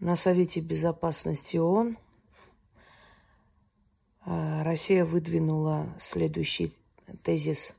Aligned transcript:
на 0.00 0.14
Совете 0.14 0.60
Безопасности 0.60 1.56
ООН 1.56 1.96
э, 4.26 4.62
Россия 4.62 5.04
выдвинула 5.04 5.86
следующий 5.98 6.72
тезис 7.22 7.74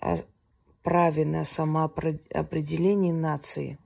о 0.00 0.18
праве 0.82 1.24
на 1.24 1.44
самоопределение 1.44 3.12
нации, 3.12 3.78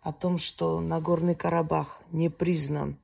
о 0.00 0.14
том, 0.14 0.38
что 0.38 0.80
Нагорный 0.80 1.34
Карабах 1.34 2.02
не 2.10 2.30
признан 2.30 2.98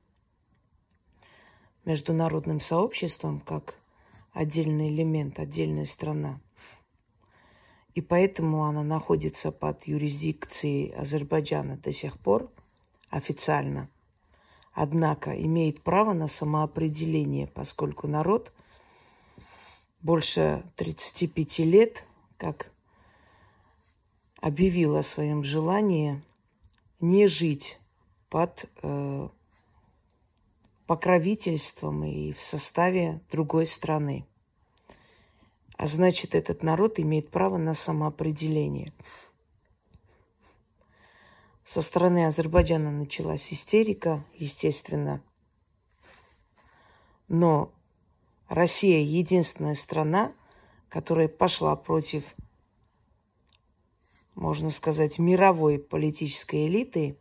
международным 1.85 2.59
сообществом 2.59 3.39
как 3.39 3.75
отдельный 4.31 4.89
элемент, 4.89 5.37
отдельная 5.37 5.85
страна. 5.85 6.39
И 7.93 8.01
поэтому 8.01 8.65
она 8.65 8.81
находится 8.81 9.51
под 9.51 9.85
юрисдикцией 9.85 10.91
Азербайджана 10.95 11.77
до 11.77 11.93
сих 11.93 12.17
пор 12.17 12.49
официально. 13.13 13.89
Однако 14.73 15.31
имеет 15.39 15.81
право 15.83 16.13
на 16.13 16.27
самоопределение, 16.27 17.47
поскольку 17.47 18.07
народ 18.07 18.51
больше 20.01 20.63
35 20.75 21.59
лет 21.59 22.05
как 22.37 22.71
объявил 24.41 24.97
о 24.97 25.03
своем 25.03 25.43
желании 25.43 26.21
не 26.99 27.27
жить 27.27 27.77
под 28.29 28.65
э, 28.81 29.29
покровительством 30.87 32.03
и 32.03 32.33
в 32.33 32.41
составе 32.41 33.21
другой 33.31 33.67
страны. 33.67 34.25
А 35.77 35.87
значит, 35.87 36.33
этот 36.33 36.63
народ 36.63 36.99
имеет 36.99 37.29
право 37.29 37.57
на 37.57 37.75
самоопределение. 37.75 38.91
Со 41.65 41.81
стороны 41.81 42.25
Азербайджана 42.25 42.91
началась 42.91 43.51
истерика, 43.53 44.25
естественно. 44.35 45.23
Но 47.27 47.71
Россия 48.49 49.01
единственная 49.01 49.75
страна, 49.75 50.33
которая 50.89 51.27
пошла 51.27 51.75
против, 51.75 52.35
можно 54.35 54.69
сказать, 54.69 55.19
мировой 55.19 55.79
политической 55.79 56.67
элиты 56.67 57.17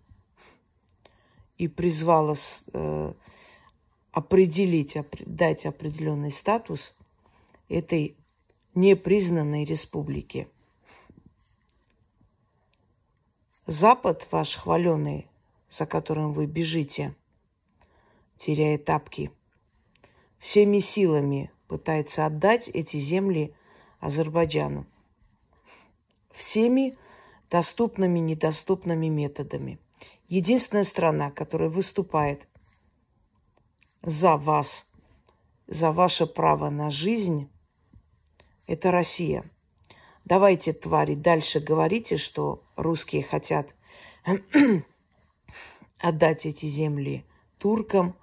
и 1.57 1.69
призвала 1.69 2.35
э, 2.73 3.15
определить, 4.11 4.97
дать 5.21 5.67
определенный 5.67 6.33
статус 6.33 6.95
этой 7.69 8.17
непризнанной 8.75 9.65
республике. 9.65 10.49
Запад 13.73 14.29
ваш 14.31 14.57
хваленый, 14.57 15.31
за 15.71 15.87
которым 15.87 16.35
вы 16.35 16.45
бежите, 16.45 17.15
теряя 18.37 18.77
тапки, 18.77 19.31
всеми 20.39 20.81
силами 20.81 21.51
пытается 21.69 22.27
отдать 22.27 22.69
эти 22.69 22.99
земли 22.99 23.55
Азербайджану. 23.99 24.85
Всеми 26.33 26.99
доступными, 27.51 28.19
недоступными 28.19 29.07
методами. 29.07 29.79
Единственная 30.29 30.85
страна, 30.85 31.31
которая 31.31 31.71
выступает 31.71 32.47
за 34.03 34.37
вас, 34.37 34.85
за 35.67 35.93
ваше 35.93 36.27
право 36.27 36.69
на 36.69 36.91
жизнь, 36.91 37.49
это 38.67 38.91
Россия. 38.91 39.51
Давайте, 40.27 40.75
твари, 40.75 41.15
дальше 41.15 41.59
говорите, 41.59 42.19
что 42.19 42.63
русские 42.83 43.23
хотят 43.23 43.75
отдать 45.99 46.47
эти 46.47 46.67
земли 46.67 47.25
туркам. 47.59 48.15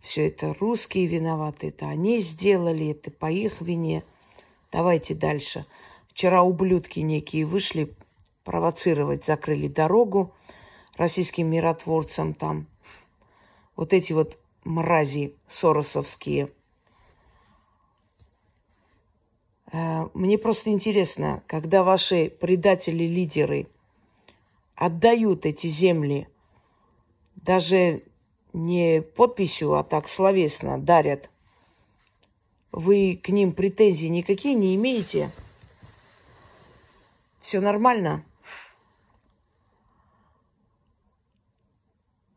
Все 0.00 0.28
это 0.28 0.54
русские 0.54 1.06
виноваты, 1.06 1.68
это 1.68 1.88
они 1.88 2.20
сделали, 2.20 2.90
это 2.90 3.10
по 3.10 3.30
их 3.30 3.60
вине. 3.60 4.04
Давайте 4.70 5.14
дальше. 5.14 5.66
Вчера 6.08 6.42
ублюдки 6.42 7.00
некие 7.00 7.46
вышли 7.46 7.94
провоцировать, 8.44 9.24
закрыли 9.24 9.68
дорогу 9.68 10.34
российским 10.96 11.48
миротворцам 11.50 12.34
там. 12.34 12.66
Вот 13.76 13.92
эти 13.92 14.12
вот 14.12 14.38
мрази 14.64 15.34
соросовские– 15.46 16.50
Э, 19.57 19.57
мне 19.72 20.38
просто 20.38 20.70
интересно, 20.70 21.42
когда 21.46 21.82
ваши 21.84 22.30
предатели-лидеры 22.30 23.66
отдают 24.74 25.44
эти 25.44 25.66
земли, 25.66 26.28
даже 27.36 28.02
не 28.52 29.02
подписью, 29.02 29.74
а 29.74 29.84
так 29.84 30.08
словесно 30.08 30.78
дарят, 30.78 31.30
вы 32.72 33.20
к 33.22 33.28
ним 33.28 33.52
претензий 33.52 34.08
никакие 34.08 34.54
не 34.54 34.74
имеете? 34.74 35.30
Все 37.40 37.60
нормально? 37.60 38.24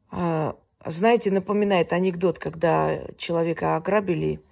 А, 0.10 0.58
знаете, 0.86 1.32
напоминает 1.32 1.94
анекдот, 1.94 2.40
когда 2.40 3.08
человека 3.18 3.78
ограбили– 3.78 4.42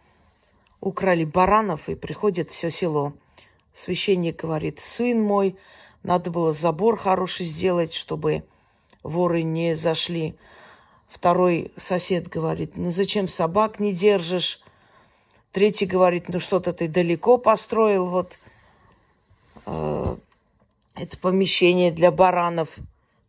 украли 0.81 1.25
баранов, 1.25 1.89
и 1.89 1.95
приходит 1.95 2.49
все 2.51 2.69
село. 2.69 3.13
Священник 3.73 4.41
говорит, 4.41 4.79
сын 4.79 5.21
мой, 5.21 5.55
надо 6.03 6.31
было 6.31 6.53
забор 6.53 6.97
хороший 6.97 7.45
сделать, 7.45 7.93
чтобы 7.93 8.43
воры 9.03 9.43
не 9.43 9.75
зашли. 9.75 10.35
Второй 11.07 11.71
сосед 11.77 12.27
говорит, 12.27 12.73
ну 12.75 12.91
зачем 12.91 13.27
собак 13.27 13.79
не 13.79 13.93
держишь? 13.93 14.61
Третий 15.51 15.85
говорит, 15.85 16.29
ну 16.29 16.39
что-то 16.39 16.73
ты 16.73 16.87
далеко 16.87 17.37
построил, 17.37 18.05
вот 18.05 18.37
э, 19.65 20.15
это 20.95 21.17
помещение 21.17 21.91
для 21.91 22.11
баранов, 22.11 22.69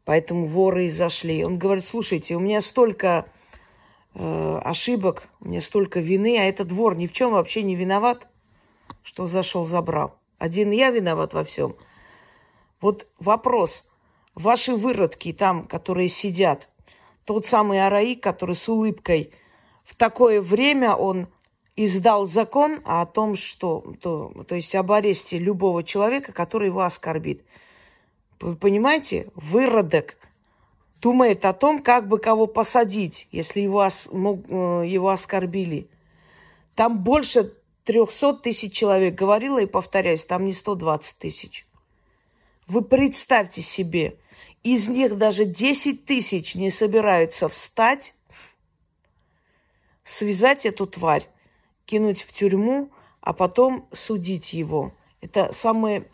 поэтому 0.04 0.44
воры 0.46 0.86
и 0.86 0.90
зашли. 0.90 1.44
Он 1.44 1.58
говорит, 1.58 1.84
слушайте, 1.84 2.36
у 2.36 2.40
меня 2.40 2.60
столько 2.60 3.24
э, 4.14 4.60
ошибок, 4.64 5.28
мне 5.40 5.60
столько 5.60 6.00
вины, 6.00 6.38
а 6.38 6.44
этот 6.44 6.68
двор 6.68 6.96
ни 6.96 7.06
в 7.06 7.12
чем 7.12 7.32
вообще 7.32 7.62
не 7.62 7.74
виноват, 7.74 8.28
что 9.02 9.26
зашел, 9.26 9.64
забрал. 9.64 10.16
Один 10.38 10.70
я 10.70 10.90
виноват 10.90 11.34
во 11.34 11.44
всем. 11.44 11.76
Вот 12.80 13.06
вопрос. 13.18 13.88
Ваши 14.34 14.74
выродки 14.74 15.32
там, 15.32 15.64
которые 15.64 16.08
сидят, 16.08 16.68
тот 17.24 17.46
самый 17.46 17.84
Араик, 17.84 18.22
который 18.22 18.54
с 18.54 18.68
улыбкой 18.68 19.32
в 19.84 19.94
такое 19.94 20.40
время 20.40 20.94
он 20.94 21.28
издал 21.74 22.26
закон 22.26 22.80
о 22.84 23.04
том, 23.06 23.36
что, 23.36 23.94
то, 24.00 24.32
то 24.46 24.54
есть 24.54 24.74
об 24.74 24.92
аресте 24.92 25.38
любого 25.38 25.82
человека, 25.82 26.32
который 26.32 26.68
его 26.68 26.82
оскорбит. 26.82 27.44
Вы 28.40 28.56
понимаете? 28.56 29.28
Выродок 29.34 30.16
думает 31.00 31.44
о 31.44 31.52
том, 31.52 31.82
как 31.82 32.08
бы 32.08 32.18
кого 32.18 32.46
посадить, 32.46 33.26
если 33.32 33.60
его, 33.60 33.78
ос, 33.78 34.08
э, 34.12 34.84
его 34.86 35.08
оскорбили. 35.08 35.88
Там 36.74 37.02
больше 37.02 37.52
300 37.84 38.34
тысяч 38.34 38.72
человек. 38.72 39.14
Говорила 39.14 39.58
и 39.58 39.66
повторяюсь, 39.66 40.24
там 40.24 40.44
не 40.44 40.52
120 40.52 41.18
тысяч. 41.18 41.66
Вы 42.66 42.82
представьте 42.82 43.62
себе, 43.62 44.16
из 44.62 44.88
них 44.88 45.16
даже 45.16 45.44
10 45.44 46.04
тысяч 46.04 46.54
не 46.54 46.70
собираются 46.70 47.48
встать, 47.48 48.14
связать 50.04 50.66
эту 50.66 50.86
тварь, 50.86 51.26
кинуть 51.84 52.22
в 52.22 52.32
тюрьму, 52.32 52.90
а 53.20 53.32
потом 53.32 53.88
судить 53.92 54.52
его. 54.52 54.92
Это 55.20 55.52
самый, 55.52 56.04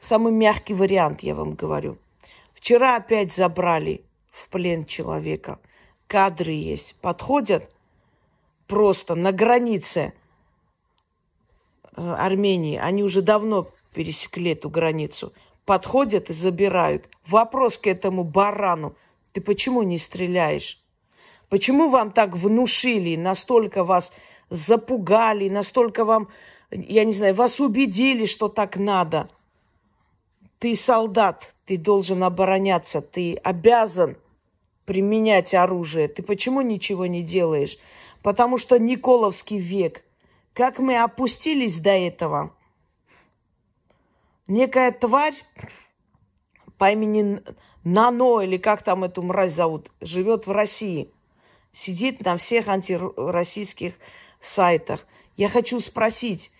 самый 0.00 0.32
мягкий 0.32 0.74
вариант, 0.74 1.22
я 1.22 1.34
вам 1.34 1.54
говорю. 1.54 1.98
Вчера 2.54 2.96
опять 2.96 3.32
забрали 3.32 4.05
в 4.36 4.50
плен 4.50 4.84
человека. 4.84 5.58
Кадры 6.06 6.52
есть. 6.52 6.94
Подходят 7.00 7.70
просто 8.66 9.14
на 9.14 9.32
границе 9.32 10.12
э, 11.96 12.12
Армении. 12.12 12.76
Они 12.76 13.02
уже 13.02 13.22
давно 13.22 13.70
пересекли 13.94 14.52
эту 14.52 14.68
границу. 14.68 15.32
Подходят 15.64 16.28
и 16.28 16.34
забирают. 16.34 17.08
Вопрос 17.26 17.78
к 17.78 17.86
этому 17.86 18.24
барану. 18.24 18.94
Ты 19.32 19.40
почему 19.40 19.82
не 19.82 19.98
стреляешь? 19.98 20.82
Почему 21.48 21.88
вам 21.88 22.10
так 22.10 22.36
внушили, 22.36 23.16
настолько 23.16 23.84
вас 23.84 24.12
запугали, 24.50 25.48
настолько 25.48 26.04
вам, 26.04 26.28
я 26.70 27.04
не 27.04 27.12
знаю, 27.12 27.34
вас 27.34 27.58
убедили, 27.58 28.26
что 28.26 28.48
так 28.48 28.76
надо? 28.76 29.30
Ты 30.58 30.76
солдат, 30.76 31.54
ты 31.64 31.78
должен 31.78 32.22
обороняться, 32.22 33.00
ты 33.00 33.34
обязан 33.36 34.16
применять 34.86 35.52
оружие. 35.52 36.08
Ты 36.08 36.22
почему 36.22 36.62
ничего 36.62 37.06
не 37.06 37.22
делаешь? 37.22 37.76
Потому 38.22 38.56
что 38.56 38.78
Николовский 38.78 39.58
век. 39.58 40.02
Как 40.54 40.78
мы 40.78 41.02
опустились 41.02 41.80
до 41.80 41.90
этого? 41.90 42.54
Некая 44.46 44.92
тварь 44.92 45.34
по 46.78 46.90
имени 46.90 47.42
Нано, 47.84 48.40
или 48.40 48.56
как 48.56 48.82
там 48.82 49.04
эту 49.04 49.22
мразь 49.22 49.52
зовут, 49.52 49.90
живет 50.00 50.46
в 50.46 50.52
России. 50.52 51.10
Сидит 51.72 52.24
на 52.24 52.36
всех 52.36 52.68
антироссийских 52.68 53.94
сайтах. 54.40 55.06
Я 55.36 55.48
хочу 55.48 55.78
спросить, 55.80 56.50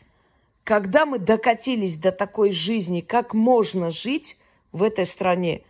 когда 0.63 1.07
мы 1.07 1.19
докатились 1.19 1.97
до 1.97 2.13
такой 2.13 2.53
жизни, 2.53 3.01
как 3.01 3.35
можно 3.35 3.91
жить 3.91 4.39
в 4.73 4.83
этой 4.83 5.07
стране, 5.07 5.63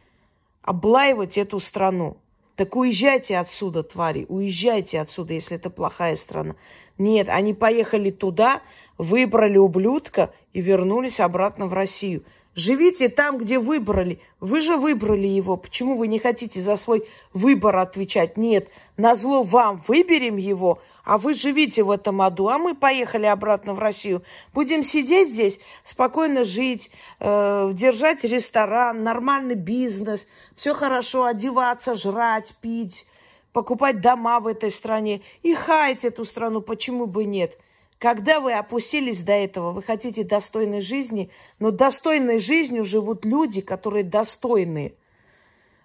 облаивать 0.63 1.39
эту 1.39 1.61
страну? 1.61 2.17
Так 2.57 2.75
уезжайте 2.75 3.37
отсюда, 3.37 3.83
твари, 3.83 4.25
уезжайте 4.29 4.99
отсюда, 4.99 5.35
если 5.35 5.57
это 5.57 5.69
плохая 5.69 6.17
страна. 6.17 6.57
Нет, 6.97 7.29
они 7.29 7.53
поехали 7.53 8.11
туда, 8.11 8.63
выбрали 8.97 9.59
ублюдка 9.59 10.33
и 10.55 10.63
вернулись 10.63 11.21
обратно 11.21 11.67
в 11.67 11.75
Россию. 11.75 12.25
Живите 12.57 13.11
там, 13.11 13.37
где 13.37 13.59
выбрали. 13.59 14.19
Вы 14.41 14.63
же 14.63 14.79
выбрали 14.79 15.27
его. 15.27 15.59
Почему 15.59 15.95
вы 15.95 16.07
не 16.07 16.19
хотите 16.19 16.59
за 16.63 16.77
свой 16.77 17.07
выбор 17.35 17.77
отвечать? 17.77 18.39
Нет, 18.39 18.69
на 18.97 19.15
зло 19.15 19.43
вам 19.43 19.83
выберем 19.87 20.39
его, 20.39 20.81
а 21.05 21.19
вы 21.19 21.35
живите 21.35 21.83
в 21.83 21.91
этом 21.91 22.23
аду. 22.23 22.49
А 22.49 22.57
мы 22.57 22.75
поехали 22.75 23.27
обратно 23.27 23.75
в 23.75 23.79
Россию. 23.79 24.23
Будем 24.55 24.83
сидеть 24.85 25.29
здесь, 25.29 25.61
спокойно 25.85 26.45
жить, 26.45 26.91
э, 27.21 27.71
держать 27.75 28.25
ресторан, 28.25 29.05
нормальный 29.05 29.55
бизнес, 29.55 30.27
все 30.57 30.73
хорошо, 30.73 31.27
одеваться, 31.27 31.95
жрать, 31.95 32.55
пить, 32.63 33.07
покупать 33.53 34.01
дома 34.01 34.41
в 34.41 34.47
этой 34.47 34.71
стране 34.71 35.21
и 35.43 35.53
хаять 35.55 36.07
эту 36.07 36.25
страну. 36.25 36.63
Почему 36.63 37.05
бы 37.05 37.27
нет? 37.27 37.59
Когда 37.99 38.41
вы 38.41 38.53
опустились 38.53 39.23
до 39.23 39.33
этого, 39.33 39.73
вы 39.73 39.83
хотите 39.83 40.23
достойной 40.23 40.83
жизни, 40.83 41.31
но 41.59 41.71
достойной 41.71 42.39
жизнью 42.39 42.85
живут 42.85 43.25
люди, 43.25 43.63
которые 43.63 44.05
достойны. 44.05 44.95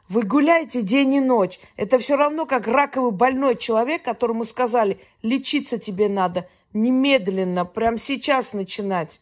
Вы 0.10 0.24
гуляете 0.24 0.82
день 0.82 1.14
и 1.14 1.20
ночь. 1.22 1.60
Это 1.78 1.98
все 1.98 2.18
равно, 2.18 2.46
как 2.46 2.68
раковый 2.68 3.12
больной 3.12 3.56
человек, 3.56 4.04
которому 4.04 4.44
сказали, 4.44 5.00
лечиться 5.22 5.78
тебе 5.78 6.10
надо 6.10 6.50
немедленно, 6.74 7.64
прямо 7.64 7.98
сейчас 7.98 8.52
начинать. 8.52 9.22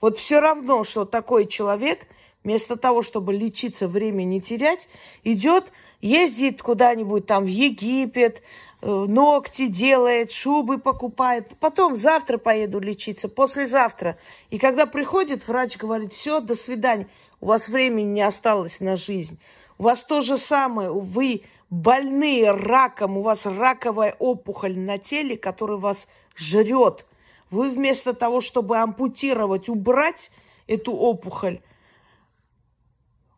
Вот 0.00 0.16
все 0.16 0.38
равно, 0.38 0.84
что 0.84 1.06
такой 1.06 1.46
человек, 1.46 2.06
вместо 2.44 2.76
того, 2.76 3.02
чтобы 3.02 3.32
лечиться, 3.32 3.88
время 3.88 4.22
не 4.22 4.40
терять, 4.40 4.88
идет, 5.24 5.72
ездит 6.00 6.62
куда-нибудь 6.62 7.26
там 7.26 7.44
в 7.44 7.48
Египет, 7.48 8.42
ногти 8.86 9.66
делает, 9.66 10.30
шубы 10.30 10.78
покупает. 10.78 11.56
Потом 11.58 11.96
завтра 11.96 12.38
поеду 12.38 12.78
лечиться, 12.78 13.28
послезавтра. 13.28 14.16
И 14.50 14.58
когда 14.58 14.86
приходит, 14.86 15.46
врач 15.46 15.76
говорит, 15.76 16.12
все, 16.12 16.40
до 16.40 16.54
свидания. 16.54 17.08
У 17.40 17.46
вас 17.46 17.68
времени 17.68 18.06
не 18.06 18.22
осталось 18.22 18.80
на 18.80 18.96
жизнь. 18.96 19.40
У 19.78 19.84
вас 19.84 20.04
то 20.04 20.20
же 20.20 20.38
самое. 20.38 20.92
Вы 20.92 21.42
больные 21.68 22.52
раком, 22.52 23.18
у 23.18 23.22
вас 23.22 23.44
раковая 23.44 24.14
опухоль 24.18 24.78
на 24.78 24.98
теле, 24.98 25.36
которая 25.36 25.78
вас 25.78 26.08
жрет. 26.36 27.06
Вы 27.50 27.70
вместо 27.70 28.14
того, 28.14 28.40
чтобы 28.40 28.78
ампутировать, 28.78 29.68
убрать 29.68 30.30
эту 30.66 30.92
опухоль, 30.92 31.60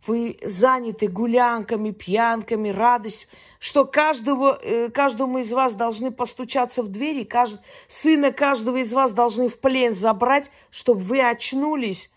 вы 0.06 0.38
заняты 0.42 1.08
гулянками, 1.08 1.90
пьянками, 1.90 2.70
радостью 2.70 3.28
что 3.58 3.84
каждого, 3.84 4.58
э, 4.62 4.88
каждому 4.90 5.38
из 5.38 5.52
вас 5.52 5.74
должны 5.74 6.10
постучаться 6.10 6.82
в 6.82 6.88
двери, 6.88 7.24
кажд... 7.24 7.60
сына 7.88 8.32
каждого 8.32 8.76
из 8.78 8.92
вас 8.92 9.12
должны 9.12 9.48
в 9.48 9.58
плен 9.58 9.94
забрать, 9.94 10.50
чтобы 10.70 11.00
вы 11.00 11.20
очнулись. 11.20 12.10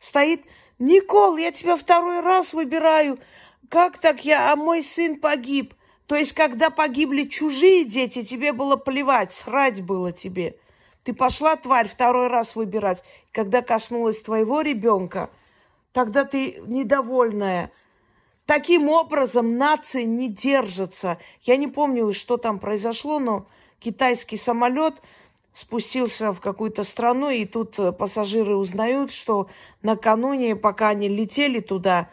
Стоит, 0.00 0.42
Никол, 0.78 1.36
я 1.36 1.52
тебя 1.52 1.76
второй 1.76 2.20
раз 2.20 2.54
выбираю. 2.54 3.18
Как 3.68 3.98
так 3.98 4.24
я, 4.24 4.52
а 4.52 4.56
мой 4.56 4.82
сын 4.82 5.18
погиб? 5.18 5.74
То 6.06 6.14
есть, 6.14 6.32
когда 6.32 6.70
погибли 6.70 7.24
чужие 7.24 7.84
дети, 7.84 8.22
тебе 8.22 8.52
было 8.52 8.76
плевать, 8.76 9.32
срать 9.32 9.82
было 9.82 10.12
тебе. 10.12 10.56
Ты 11.02 11.12
пошла, 11.12 11.56
тварь, 11.56 11.88
второй 11.88 12.28
раз 12.28 12.56
выбирать. 12.56 13.02
Когда 13.32 13.60
коснулась 13.60 14.22
твоего 14.22 14.60
ребенка, 14.60 15.30
тогда 15.92 16.24
ты 16.24 16.62
недовольная– 16.66 17.70
Таким 18.46 18.88
образом 18.88 19.58
нации 19.58 20.04
не 20.04 20.28
держатся. 20.28 21.18
Я 21.42 21.56
не 21.56 21.66
помню, 21.66 22.14
что 22.14 22.36
там 22.36 22.60
произошло, 22.60 23.18
но 23.18 23.46
китайский 23.80 24.36
самолет 24.36 24.94
спустился 25.52 26.32
в 26.32 26.40
какую-то 26.40 26.84
страну, 26.84 27.30
и 27.30 27.44
тут 27.44 27.78
э, 27.78 27.90
пассажиры 27.90 28.56
узнают, 28.56 29.10
что 29.10 29.48
накануне, 29.82 30.54
пока 30.54 30.90
они 30.90 31.08
летели 31.08 31.60
туда, 31.60 32.08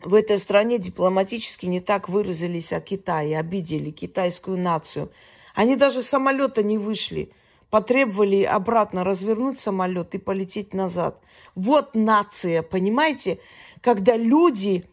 в 0.00 0.14
этой 0.14 0.38
стране 0.38 0.78
дипломатически 0.78 1.66
не 1.66 1.80
так 1.80 2.08
выразились 2.08 2.72
о 2.72 2.80
Китае, 2.80 3.38
обидели 3.38 3.90
китайскую 3.90 4.58
нацию. 4.58 5.12
Они 5.54 5.76
даже 5.76 6.02
с 6.02 6.08
самолета 6.08 6.62
не 6.62 6.78
вышли, 6.78 7.32
потребовали 7.68 8.42
обратно 8.44 9.04
развернуть 9.04 9.60
самолет 9.60 10.14
и 10.14 10.18
полететь 10.18 10.72
назад. 10.72 11.20
Вот 11.54 11.94
нация, 11.94 12.62
понимаете? 12.62 13.40
Когда 13.82 14.16
люди 14.16 14.88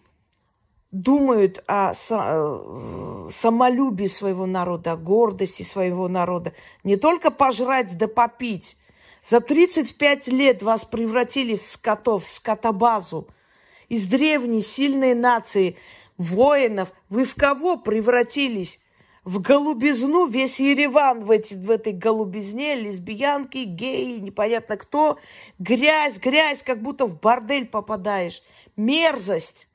думают 1.01 1.63
о 1.67 1.93
э, 1.93 3.29
самолюбии 3.31 4.07
своего 4.07 4.45
народа, 4.45 4.93
о 4.93 4.97
гордости 4.97 5.63
своего 5.63 6.07
народа. 6.07 6.53
Не 6.83 6.95
только 6.95 7.31
пожрать 7.31 7.97
да 7.97 8.07
попить. 8.07 8.77
За 9.23 9.41
35 9.41 10.27
лет 10.27 10.63
вас 10.63 10.85
превратили 10.85 11.55
в 11.55 11.61
скотов, 11.61 12.23
в 12.23 12.27
скотобазу. 12.31 13.27
Из 13.89 14.07
древней 14.07 14.61
сильной 14.61 15.15
нации, 15.15 15.77
воинов, 16.17 16.93
вы 17.09 17.25
в 17.25 17.35
кого 17.35 17.77
превратились? 17.77 18.79
В 19.23 19.41
голубизну 19.41 20.27
весь 20.27 20.59
Ереван 20.59 21.25
в, 21.25 21.31
эти, 21.31 21.55
в 21.55 21.71
этой 21.71 21.93
голубизне, 21.93 22.75
лесбиянки, 22.75 23.63
геи, 23.63 24.19
непонятно 24.19 24.77
кто. 24.77 25.17
Грязь, 25.57 26.19
грязь, 26.19 26.61
как 26.61 26.81
будто 26.81 27.07
в 27.07 27.19
бордель 27.19 27.65
попадаешь. 27.65 28.43
Мерзость. 28.77 29.67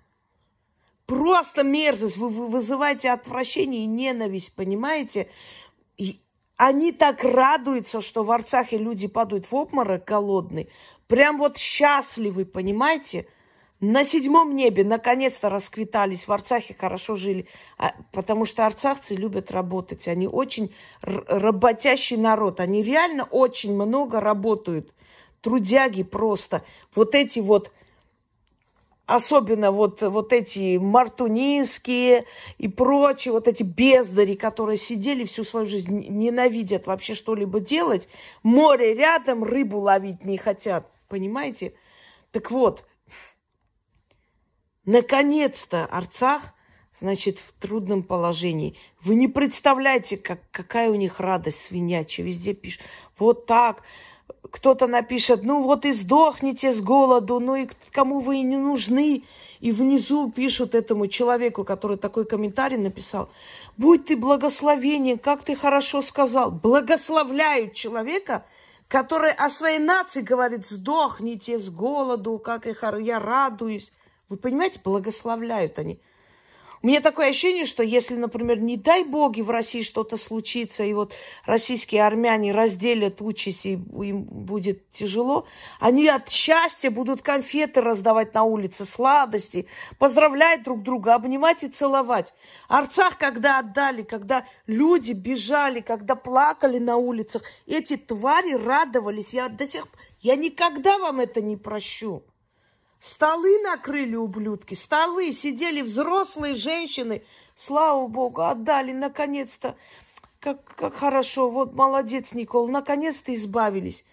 Просто 1.11 1.65
мерзость. 1.65 2.17
Вы, 2.17 2.29
вы 2.29 2.47
вызываете 2.47 3.11
отвращение 3.11 3.83
и 3.83 3.87
ненависть, 3.87 4.55
понимаете? 4.55 5.27
И 5.99 6.21
они 6.57 6.93
так 6.93 7.25
радуются, 7.25 8.01
что 8.01 8.23
в 8.23 8.31
Арцахе 8.31 8.79
люди 8.79 9.09
падают 9.09 9.51
в 9.51 9.53
обморок 9.57 10.05
голодный. 10.05 10.71
Прям 11.09 11.39
вот 11.39 11.59
счастливы, 11.59 12.45
понимаете? 12.45 13.27
На 13.81 14.05
седьмом 14.05 14.55
небе 14.55 14.85
наконец-то 14.85 15.51
расквитались, 15.51 16.29
в 16.29 16.33
Арцахе 16.33 16.77
хорошо 16.79 17.17
жили. 17.17 17.49
А, 17.77 17.93
потому 18.13 18.45
что 18.45 18.65
арцахцы 18.65 19.17
любят 19.17 19.51
работать. 19.51 20.07
Они 20.07 20.29
очень 20.29 20.73
работящий 21.03 22.19
народ. 22.19 22.61
Они 22.61 22.85
реально 22.85 23.25
очень 23.25 23.75
много 23.75 24.21
работают. 24.21 24.95
Трудяги 25.41 26.05
просто. 26.05 26.63
Вот 26.95 27.17
эти 27.17 27.41
вот 27.41 27.73
особенно 29.11 29.73
вот, 29.73 30.03
вот 30.03 30.33
эти 30.33 30.79
мартунинские 30.79 32.27
и 32.59 32.69
прочие, 32.69 33.33
вот 33.33 33.49
эти 33.49 33.65
бездари, 33.65 34.35
которые 34.37 34.77
сидели 34.77 35.25
всю 35.25 35.43
свою 35.43 35.67
жизнь, 35.67 36.07
ненавидят 36.09 36.87
вообще 36.87 37.15
что-либо 37.15 37.59
делать, 37.59 38.09
море 38.45 38.95
рядом, 38.95 39.43
рыбу 39.43 39.79
ловить 39.79 40.25
не 40.25 40.39
хотят, 40.39 40.89
понимаете? 41.09 41.75
Так 42.31 42.53
вот, 42.53 42.85
наконец-то 44.85 45.87
Арцах, 45.87 46.55
значит, 47.01 47.39
в 47.39 47.53
трудном 47.61 48.05
положении. 48.05 48.77
Вы 49.01 49.17
не 49.17 49.27
представляете, 49.27 50.19
как, 50.19 50.41
какая 50.53 50.89
у 50.89 50.95
них 50.95 51.19
радость 51.19 51.63
свинячая, 51.63 52.27
везде 52.27 52.55
пишут, 52.55 52.83
вот 53.19 53.47
так, 53.47 53.83
кто-то 54.51 54.87
напишет, 54.87 55.43
ну 55.43 55.63
вот 55.63 55.85
и 55.85 55.93
сдохните 55.93 56.73
с 56.73 56.81
голоду, 56.81 57.41
ну 57.41 57.57
и 57.57 57.69
кому 57.93 58.21
вы 58.21 58.39
и 58.39 58.43
не 58.43 58.57
нужны. 58.57 59.25
И 59.61 59.73
внизу 59.73 60.31
пишут 60.31 60.75
этому 60.75 61.07
человеку, 61.07 61.65
который 61.65 61.99
такой 61.99 62.25
комментарий 62.25 62.79
написал, 62.79 63.29
будь 63.77 64.07
ты 64.07 64.17
благословение, 64.17 65.19
как 65.19 65.45
ты 65.45 65.55
хорошо 65.55 66.01
сказал. 66.01 66.51
Благословляют 66.51 67.75
человека, 67.75 68.47
который 68.89 69.33
о 69.33 69.51
своей 69.51 69.79
нации 69.79 70.23
говорит, 70.23 70.67
сдохните 70.67 71.59
с 71.59 71.69
голоду, 71.69 72.39
как 72.39 72.67
я 72.67 73.19
радуюсь. 73.19 73.93
Вы 74.31 74.39
понимаете, 74.39 74.81
благословляют 74.83 75.79
они. 75.79 76.01
У 76.83 76.87
меня 76.87 77.03
такое 77.03 77.29
ощущение, 77.29 77.67
что 77.67 77.83
если, 77.83 78.15
например, 78.15 78.59
не 78.59 78.79
дай 78.79 79.05
боги 79.05 79.43
в 79.43 79.51
России 79.51 79.83
что-то 79.83 80.17
случится, 80.17 80.83
и 80.83 80.95
вот 80.95 81.13
российские 81.45 82.07
армяне 82.07 82.53
разделят 82.53 83.21
участь, 83.21 83.67
и 83.67 83.73
им 83.73 84.23
будет 84.23 84.89
тяжело, 84.91 85.47
они 85.79 86.09
от 86.09 86.31
счастья 86.31 86.91
будут 86.91 87.21
конфеты 87.21 87.83
раздавать 87.83 88.33
на 88.33 88.45
улице, 88.45 88.87
сладости, 88.87 89.67
поздравлять 89.99 90.63
друг 90.63 90.83
друга, 90.83 91.17
обнимать 91.17 91.65
и 91.65 91.69
целовать. 91.69 92.33
Арцах, 92.67 93.19
когда 93.19 93.59
отдали, 93.59 94.03
когда 94.03 94.47
люди 94.67 95.13
бежали, 95.13 95.81
когда 95.81 96.15
плакали 96.15 96.79
на 96.79 96.97
улицах, 96.97 97.43
эти 97.67 97.99
твари 97.99 98.55
радовались. 98.55 99.35
Я 99.35 99.51
до 99.51 99.67
сих 99.67 99.87
я 100.23 100.35
никогда 100.35 100.97
вам 100.99 101.21
это 101.21 101.43
не 101.43 101.59
прощу. 101.59 102.23
Столы 103.01 103.59
накрыли 103.63 104.15
ублюдки, 104.15 104.75
столы, 104.75 105.33
сидели 105.33 105.81
взрослые 105.81 106.55
женщины. 106.55 107.23
Слава 107.55 108.07
Богу, 108.07 108.43
отдали 108.43 108.93
наконец-то. 108.93 109.77
Как, 110.39 110.63
как 110.77 110.95
хорошо, 110.95 111.51
вот 111.51 111.75
молодец, 111.75 112.33
Никол, 112.33 112.69
наконец-то 112.69 113.35
избавились. 113.35 114.05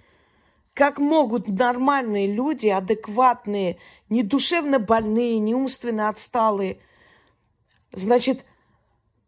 Как 0.74 1.00
могут 1.00 1.50
нормальные 1.50 2.34
люди, 2.34 2.68
адекватные, 2.68 3.78
не 4.10 4.24
душевно 4.24 4.80
больные, 4.80 5.40
не 5.40 5.54
умственно 5.54 6.08
отсталые, 6.08 6.80
значит, 7.92 8.46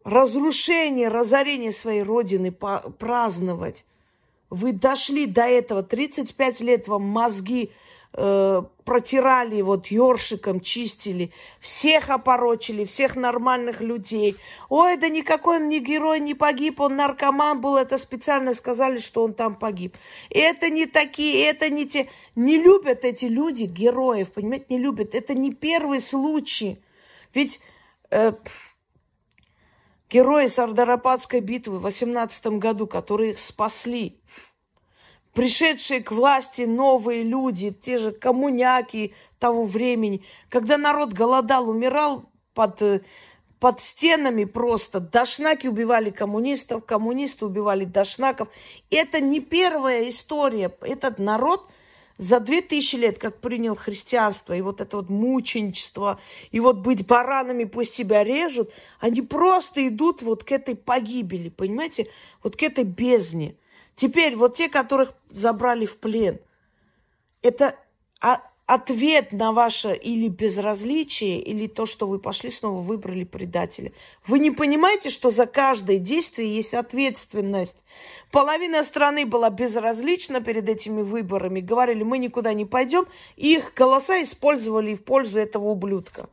разрушение, 0.04 1.08
разорение 1.08 1.72
своей 1.72 2.02
родины 2.02 2.50
праздновать. 2.52 3.84
Вы 4.48 4.72
дошли 4.72 5.26
до 5.26 5.42
этого, 5.42 5.82
35 5.82 6.60
лет 6.60 6.88
вам 6.88 7.02
мозги 7.02 7.72
э, 8.12 8.62
протирали, 8.84 9.62
вот 9.62 9.86
ёршиком 9.88 10.60
чистили, 10.60 11.32
всех 11.60 12.10
опорочили, 12.10 12.84
всех 12.84 13.16
нормальных 13.16 13.80
людей. 13.80 14.36
Ой, 14.68 14.96
да 14.96 15.08
никакой 15.08 15.58
он 15.58 15.68
не 15.68 15.80
герой, 15.80 16.20
не 16.20 16.34
погиб, 16.34 16.80
он 16.80 16.96
наркоман 16.96 17.60
был, 17.60 17.76
это 17.76 17.98
специально 17.98 18.54
сказали, 18.54 18.98
что 18.98 19.22
он 19.24 19.34
там 19.34 19.54
погиб. 19.54 19.96
Это 20.30 20.70
не 20.70 20.86
такие, 20.86 21.46
это 21.46 21.70
не 21.70 21.86
те. 21.86 22.08
Не 22.34 22.58
любят 22.58 23.04
эти 23.04 23.26
люди 23.26 23.64
героев, 23.64 24.32
понимаете, 24.32 24.66
не 24.70 24.78
любят. 24.78 25.14
Это 25.14 25.34
не 25.34 25.52
первый 25.52 26.00
случай. 26.00 26.82
Ведь 27.32 27.60
э, 28.10 28.32
герои 30.10 30.46
Сардарападской 30.46 31.40
битвы 31.40 31.78
в 31.78 31.82
18 31.82 32.46
году, 32.58 32.86
которые 32.86 33.36
спасли, 33.36 34.20
пришедшие 35.32 36.02
к 36.02 36.10
власти 36.10 36.62
новые 36.62 37.22
люди, 37.22 37.70
те 37.70 37.98
же 37.98 38.12
коммуняки 38.12 39.14
того 39.38 39.64
времени, 39.64 40.22
когда 40.48 40.76
народ 40.76 41.12
голодал, 41.12 41.68
умирал 41.68 42.24
под, 42.54 42.82
э, 42.82 43.00
под 43.58 43.80
стенами 43.80 44.44
просто. 44.44 45.00
Дашнаки 45.00 45.66
убивали 45.66 46.10
коммунистов, 46.10 46.84
коммунисты 46.84 47.46
убивали 47.46 47.84
дашнаков. 47.84 48.48
Это 48.90 49.20
не 49.20 49.40
первая 49.40 50.08
история. 50.08 50.74
Этот 50.82 51.18
народ 51.18 51.66
за 52.20 52.38
две 52.38 52.60
тысячи 52.60 52.96
лет, 52.96 53.18
как 53.18 53.40
принял 53.40 53.74
христианство, 53.74 54.52
и 54.52 54.60
вот 54.60 54.82
это 54.82 54.98
вот 54.98 55.08
мученичество, 55.08 56.20
и 56.50 56.60
вот 56.60 56.76
быть 56.76 57.06
баранами, 57.06 57.64
пусть 57.64 57.94
себя 57.94 58.22
режут, 58.22 58.70
они 58.98 59.22
просто 59.22 59.88
идут 59.88 60.20
вот 60.20 60.44
к 60.44 60.52
этой 60.52 60.76
погибели, 60.76 61.48
понимаете, 61.48 62.08
вот 62.42 62.56
к 62.56 62.62
этой 62.62 62.84
бездне. 62.84 63.56
Теперь 64.00 64.34
вот 64.34 64.56
те, 64.56 64.70
которых 64.70 65.12
забрали 65.28 65.84
в 65.84 65.98
плен, 65.98 66.38
это 67.42 67.76
ответ 68.64 69.32
на 69.32 69.52
ваше 69.52 69.94
или 69.94 70.28
безразличие, 70.28 71.38
или 71.42 71.66
то, 71.66 71.84
что 71.84 72.06
вы 72.06 72.18
пошли 72.18 72.50
снова 72.50 72.80
выбрали 72.80 73.24
предателя. 73.24 73.92
Вы 74.26 74.38
не 74.38 74.52
понимаете, 74.52 75.10
что 75.10 75.28
за 75.28 75.44
каждое 75.44 75.98
действие 75.98 76.56
есть 76.56 76.72
ответственность. 76.72 77.84
Половина 78.30 78.84
страны 78.84 79.26
была 79.26 79.50
безразлична 79.50 80.40
перед 80.40 80.66
этими 80.66 81.02
выборами, 81.02 81.60
говорили, 81.60 82.02
мы 82.02 82.16
никуда 82.16 82.54
не 82.54 82.64
пойдем, 82.64 83.04
и 83.36 83.52
их 83.56 83.74
голоса 83.74 84.22
использовали 84.22 84.94
в 84.94 85.04
пользу 85.04 85.38
этого 85.38 85.64
ублюдка. 85.64 86.30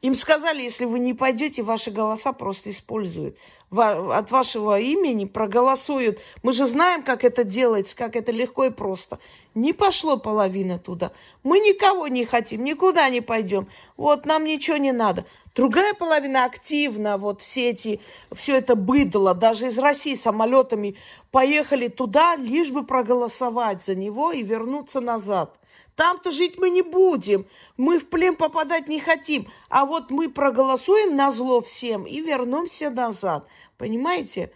Им 0.00 0.14
сказали, 0.14 0.62
если 0.62 0.84
вы 0.84 0.98
не 1.00 1.14
пойдете, 1.14 1.62
ваши 1.62 1.90
голоса 1.90 2.32
просто 2.32 2.70
используют 2.70 3.36
от 3.70 4.30
вашего 4.30 4.80
имени 4.80 5.26
проголосуют. 5.26 6.18
Мы 6.42 6.52
же 6.52 6.66
знаем, 6.66 7.02
как 7.02 7.24
это 7.24 7.44
делается, 7.44 7.94
как 7.96 8.16
это 8.16 8.32
легко 8.32 8.64
и 8.64 8.70
просто. 8.70 9.18
Не 9.54 9.72
пошло 9.72 10.16
половина 10.16 10.78
туда. 10.78 11.12
Мы 11.42 11.58
никого 11.60 12.08
не 12.08 12.24
хотим, 12.24 12.64
никуда 12.64 13.08
не 13.10 13.20
пойдем. 13.20 13.68
Вот 13.96 14.24
нам 14.24 14.44
ничего 14.44 14.76
не 14.78 14.92
надо. 14.92 15.26
Другая 15.54 15.92
половина 15.92 16.44
активно, 16.44 17.18
вот 17.18 17.42
все 17.42 17.70
эти, 17.70 18.00
все 18.32 18.58
это 18.58 18.76
быдло, 18.76 19.34
даже 19.34 19.66
из 19.66 19.78
России 19.78 20.14
самолетами 20.14 20.94
поехали 21.32 21.88
туда, 21.88 22.36
лишь 22.36 22.70
бы 22.70 22.84
проголосовать 22.84 23.82
за 23.82 23.96
него 23.96 24.30
и 24.30 24.42
вернуться 24.42 25.00
назад. 25.00 25.58
Там-то 25.98 26.30
жить 26.30 26.58
мы 26.58 26.70
не 26.70 26.82
будем. 26.82 27.44
Мы 27.76 27.98
в 27.98 28.06
плен 28.06 28.36
попадать 28.36 28.86
не 28.86 29.00
хотим. 29.00 29.48
А 29.68 29.84
вот 29.84 30.12
мы 30.12 30.30
проголосуем 30.30 31.16
на 31.16 31.32
зло 31.32 31.60
всем 31.60 32.04
и 32.04 32.20
вернемся 32.20 32.88
назад. 32.88 33.48
Понимаете? 33.78 34.52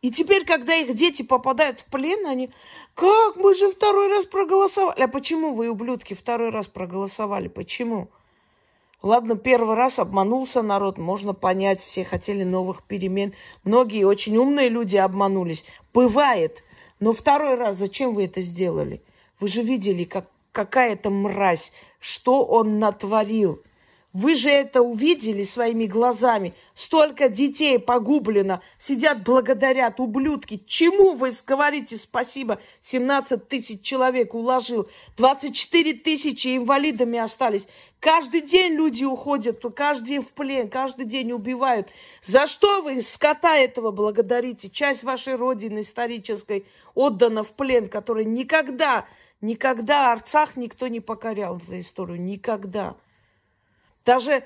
И 0.00 0.10
теперь, 0.10 0.44
когда 0.44 0.74
их 0.74 0.92
дети 0.96 1.22
попадают 1.22 1.78
в 1.78 1.84
плен, 1.84 2.26
они... 2.26 2.50
Как? 2.94 3.36
Мы 3.36 3.54
же 3.54 3.70
второй 3.70 4.08
раз 4.08 4.24
проголосовали. 4.24 5.02
А 5.02 5.06
почему 5.06 5.54
вы, 5.54 5.70
ублюдки, 5.70 6.14
второй 6.14 6.50
раз 6.50 6.66
проголосовали? 6.66 7.46
Почему? 7.46 8.08
Ладно, 9.02 9.36
первый 9.36 9.76
раз 9.76 10.00
обманулся 10.00 10.62
народ, 10.62 10.98
можно 10.98 11.32
понять, 11.32 11.80
все 11.80 12.04
хотели 12.04 12.42
новых 12.42 12.82
перемен. 12.82 13.34
Многие 13.62 14.02
очень 14.02 14.36
умные 14.36 14.68
люди 14.68 14.96
обманулись. 14.96 15.64
Бывает. 15.94 16.64
Но 16.98 17.12
второй 17.12 17.54
раз 17.54 17.76
зачем 17.76 18.14
вы 18.14 18.24
это 18.24 18.40
сделали? 18.40 19.00
Вы 19.38 19.46
же 19.46 19.62
видели, 19.62 20.02
как 20.02 20.31
какая-то 20.52 21.10
мразь, 21.10 21.72
что 22.00 22.44
он 22.44 22.78
натворил. 22.78 23.62
Вы 24.12 24.36
же 24.36 24.50
это 24.50 24.82
увидели 24.82 25.42
своими 25.42 25.86
глазами. 25.86 26.54
Столько 26.74 27.30
детей 27.30 27.78
погублено, 27.78 28.60
сидят, 28.78 29.22
благодарят, 29.22 30.00
ублюдки. 30.00 30.62
Чему 30.66 31.14
вы 31.14 31.32
говорите 31.46 31.96
спасибо? 31.96 32.60
17 32.82 33.48
тысяч 33.48 33.80
человек 33.80 34.34
уложил, 34.34 34.86
24 35.16 35.94
тысячи 35.94 36.58
инвалидами 36.58 37.18
остались. 37.18 37.66
Каждый 38.00 38.42
день 38.42 38.74
люди 38.74 39.04
уходят, 39.04 39.64
каждый 39.74 40.06
день 40.06 40.22
в 40.22 40.32
плен, 40.32 40.68
каждый 40.68 41.06
день 41.06 41.32
убивают. 41.32 41.88
За 42.22 42.46
что 42.46 42.82
вы 42.82 43.00
скота 43.00 43.56
этого 43.56 43.92
благодарите? 43.92 44.68
Часть 44.68 45.04
вашей 45.04 45.36
родины 45.36 45.80
исторической 45.80 46.66
отдана 46.94 47.44
в 47.44 47.54
плен, 47.54 47.88
который 47.88 48.26
никогда 48.26 49.06
Никогда 49.42 50.12
Арцах 50.12 50.56
никто 50.56 50.86
не 50.86 51.00
покорял 51.00 51.60
за 51.60 51.80
историю. 51.80 52.22
Никогда. 52.22 52.96
Даже 54.04 54.44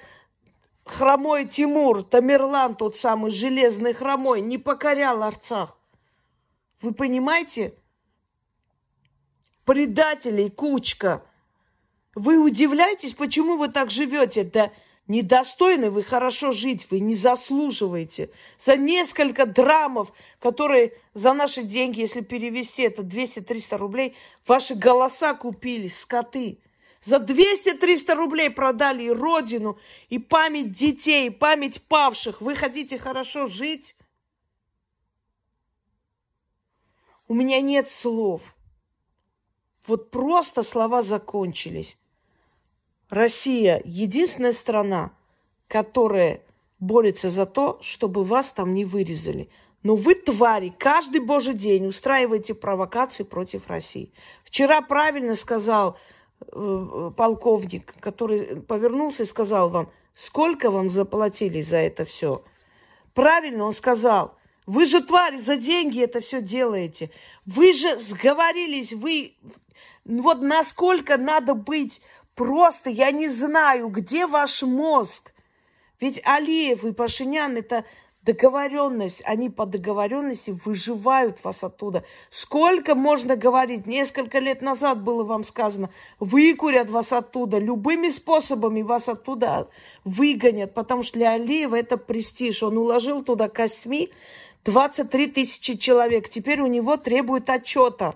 хромой 0.87 1.47
Тимур, 1.47 2.03
Тамерлан, 2.03 2.75
тот 2.75 2.97
самый 2.97 3.31
железный 3.31 3.93
хромой, 3.93 4.41
не 4.41 4.57
покорял 4.57 5.23
Арцах. 5.23 5.77
Вы 6.81 6.95
понимаете? 6.95 7.75
Предателей 9.67 10.49
кучка. 10.49 11.23
Вы 12.15 12.39
удивляетесь, 12.39 13.13
почему 13.13 13.59
вы 13.59 13.69
так 13.69 13.91
живете? 13.91 14.45
Да 14.45 14.73
недостойны 15.09 15.91
вы 15.91 16.03
хорошо 16.03 16.53
жить, 16.53 16.87
вы 16.91 17.01
не 17.01 17.15
заслуживаете. 17.15 18.31
За 18.59 18.77
несколько 18.77 19.47
драмов, 19.47 20.13
которые 20.41 20.93
за 21.15 21.33
наши 21.33 21.63
деньги, 21.63 22.01
если 22.01 22.21
перевести 22.21 22.83
это 22.83 23.03
200-300 23.03 23.77
рублей, 23.77 24.17
ваши 24.47 24.75
голоса 24.75 25.35
купили, 25.35 25.89
скоты. 25.89 26.59
За 27.03 27.17
200-300 27.17 28.15
рублей 28.15 28.51
продали 28.51 29.05
и 29.05 29.11
родину, 29.11 29.79
и 30.09 30.19
память 30.19 30.73
детей, 30.73 31.29
и 31.29 31.31
память 31.31 31.83
павших. 31.83 32.41
Вы 32.41 32.57
хотите 32.57 32.99
хорошо 32.99 33.47
жить? 33.47 33.95
У 37.29 37.35
меня 37.35 37.61
нет 37.61 37.89
слов. 37.89 38.55
Вот 39.87 40.11
просто 40.11 40.65
слова 40.65 41.03
закончились. 41.03 41.97
Россия 43.09 43.81
единственная 43.85 44.53
страна, 44.53 45.13
которая 45.69 46.43
борется 46.79 47.31
за 47.31 47.47
то, 47.47 47.79
чтобы 47.83 48.25
вас 48.25 48.53
там 48.53 48.75
не 48.75 48.85
вырезали. 48.85 49.49
Но 49.83 49.95
вы, 49.95 50.15
твари, 50.15 50.75
каждый 50.77 51.21
божий 51.21 51.55
день 51.55 51.87
устраиваете 51.87 52.55
провокации 52.55 53.23
против 53.23 53.69
России. 53.69 54.13
Вчера 54.43 54.81
правильно 54.81 55.37
сказал 55.37 55.97
э, 56.41 57.11
полковник, 57.17 57.95
который 58.01 58.63
повернулся 58.63 59.23
и 59.23 59.27
сказал 59.27 59.69
вам, 59.69 59.91
сколько 60.15 60.71
вам 60.71 60.91
заплатили 60.91 61.63
за 61.63 61.77
это 61.77 62.05
все. 62.05 62.43
Правильно 63.15 63.65
он 63.65 63.73
сказал, 63.73 64.35
вы 64.67 64.85
же, 64.87 65.01
твари, 65.01 65.39
за 65.39 65.57
деньги 65.57 66.03
это 66.03 66.21
все 66.21 66.43
делаете. 66.43 67.11
Вы 67.45 67.73
же 67.73 67.99
сговорились, 67.99 68.93
вы... 68.93 69.35
Вот 70.05 70.41
насколько 70.41 71.17
надо 71.17 71.55
быть 71.55 72.01
Просто 72.37 72.91
я 72.91 73.11
не 73.13 73.29
знаю, 73.29 73.89
где 73.89 74.27
ваш 74.27 74.63
мозг. 74.63 75.33
Ведь 75.99 76.21
Алиев 76.25 76.85
и 76.85 76.93
Пашинян– 76.93 77.57
это 77.57 77.87
договоренность. 78.23 79.23
Они 79.25 79.49
по 79.49 79.65
договоренности 79.65 80.51
выживают 80.51 81.43
вас 81.43 81.65
оттуда. 81.65 82.05
Сколько 82.29 82.95
можно 82.95 83.37
говорить? 83.37 83.87
Несколько 83.87 84.39
лет 84.39 84.61
назад 84.61 85.03
было 85.03 85.25
вам 85.25 85.45
сказано, 85.45 85.89
выкурят 86.21 86.91
вас 86.91 87.11
оттуда. 87.11 87.57
Любыми 87.57 88.11
способами 88.11 88.83
вас 88.83 89.09
оттуда 89.09 89.69
выгонят. 90.05 90.75
Потому 90.75 91.03
что 91.03 91.19
для 91.19 91.33
Алиева 91.33 91.77
это 91.77 91.97
престиж. 91.97 92.63
Он 92.63 92.77
уложил 92.77 93.25
туда 93.25 93.49
костьми 93.49 94.11
23 94.67 95.29
тысячи 95.29 95.79
человек. 95.79 96.29
Теперь 96.29 96.61
у 96.61 96.67
него 96.67 96.99
требуют 96.99 97.49
отчета. 97.49 98.15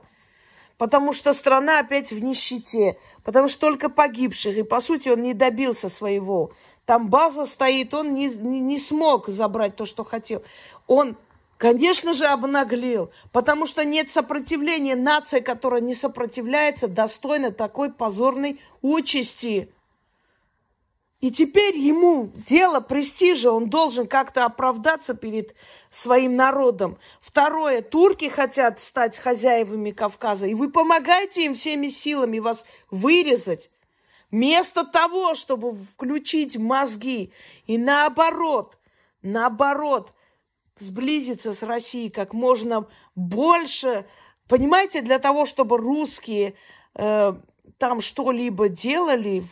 Потому 0.80 1.12
что 1.12 1.34
страна 1.34 1.80
опять 1.80 2.10
в 2.10 2.22
нищете, 2.22 2.96
потому 3.22 3.48
что 3.48 3.60
только 3.60 3.90
погибших, 3.90 4.56
и 4.56 4.62
по 4.62 4.80
сути 4.80 5.10
он 5.10 5.20
не 5.20 5.34
добился 5.34 5.90
своего. 5.90 6.52
Там 6.86 7.10
база 7.10 7.44
стоит, 7.44 7.92
он 7.92 8.14
не, 8.14 8.28
не, 8.28 8.60
не 8.60 8.78
смог 8.78 9.28
забрать 9.28 9.76
то, 9.76 9.84
что 9.84 10.04
хотел. 10.04 10.42
Он, 10.86 11.18
конечно 11.58 12.14
же, 12.14 12.24
обнаглел, 12.24 13.10
потому 13.30 13.66
что 13.66 13.84
нет 13.84 14.10
сопротивления. 14.10 14.96
Нация, 14.96 15.42
которая 15.42 15.82
не 15.82 15.94
сопротивляется, 15.94 16.88
достойна 16.88 17.52
такой 17.52 17.92
позорной 17.92 18.58
участи. 18.80 19.70
И 21.20 21.30
теперь 21.30 21.76
ему 21.76 22.30
дело 22.48 22.80
престижа, 22.80 23.52
он 23.52 23.68
должен 23.68 24.06
как-то 24.06 24.46
оправдаться 24.46 25.12
перед 25.12 25.54
своим 25.90 26.36
народом. 26.36 26.98
Второе, 27.20 27.82
турки 27.82 28.28
хотят 28.28 28.80
стать 28.80 29.18
хозяевами 29.18 29.90
Кавказа, 29.90 30.46
и 30.46 30.54
вы 30.54 30.70
помогаете 30.70 31.44
им 31.44 31.54
всеми 31.54 31.88
силами 31.88 32.38
вас 32.38 32.64
вырезать. 32.90 33.70
Вместо 34.30 34.84
того, 34.84 35.34
чтобы 35.34 35.74
включить 35.74 36.56
мозги 36.56 37.32
и 37.66 37.76
наоборот, 37.76 38.78
наоборот, 39.22 40.14
сблизиться 40.78 41.52
с 41.52 41.64
Россией 41.64 42.10
как 42.10 42.32
можно 42.32 42.86
больше, 43.16 44.06
понимаете, 44.48 45.02
для 45.02 45.18
того, 45.18 45.46
чтобы 45.46 45.78
русские 45.78 46.54
э, 46.94 47.34
там 47.78 48.00
что-либо 48.00 48.68
делали 48.68 49.42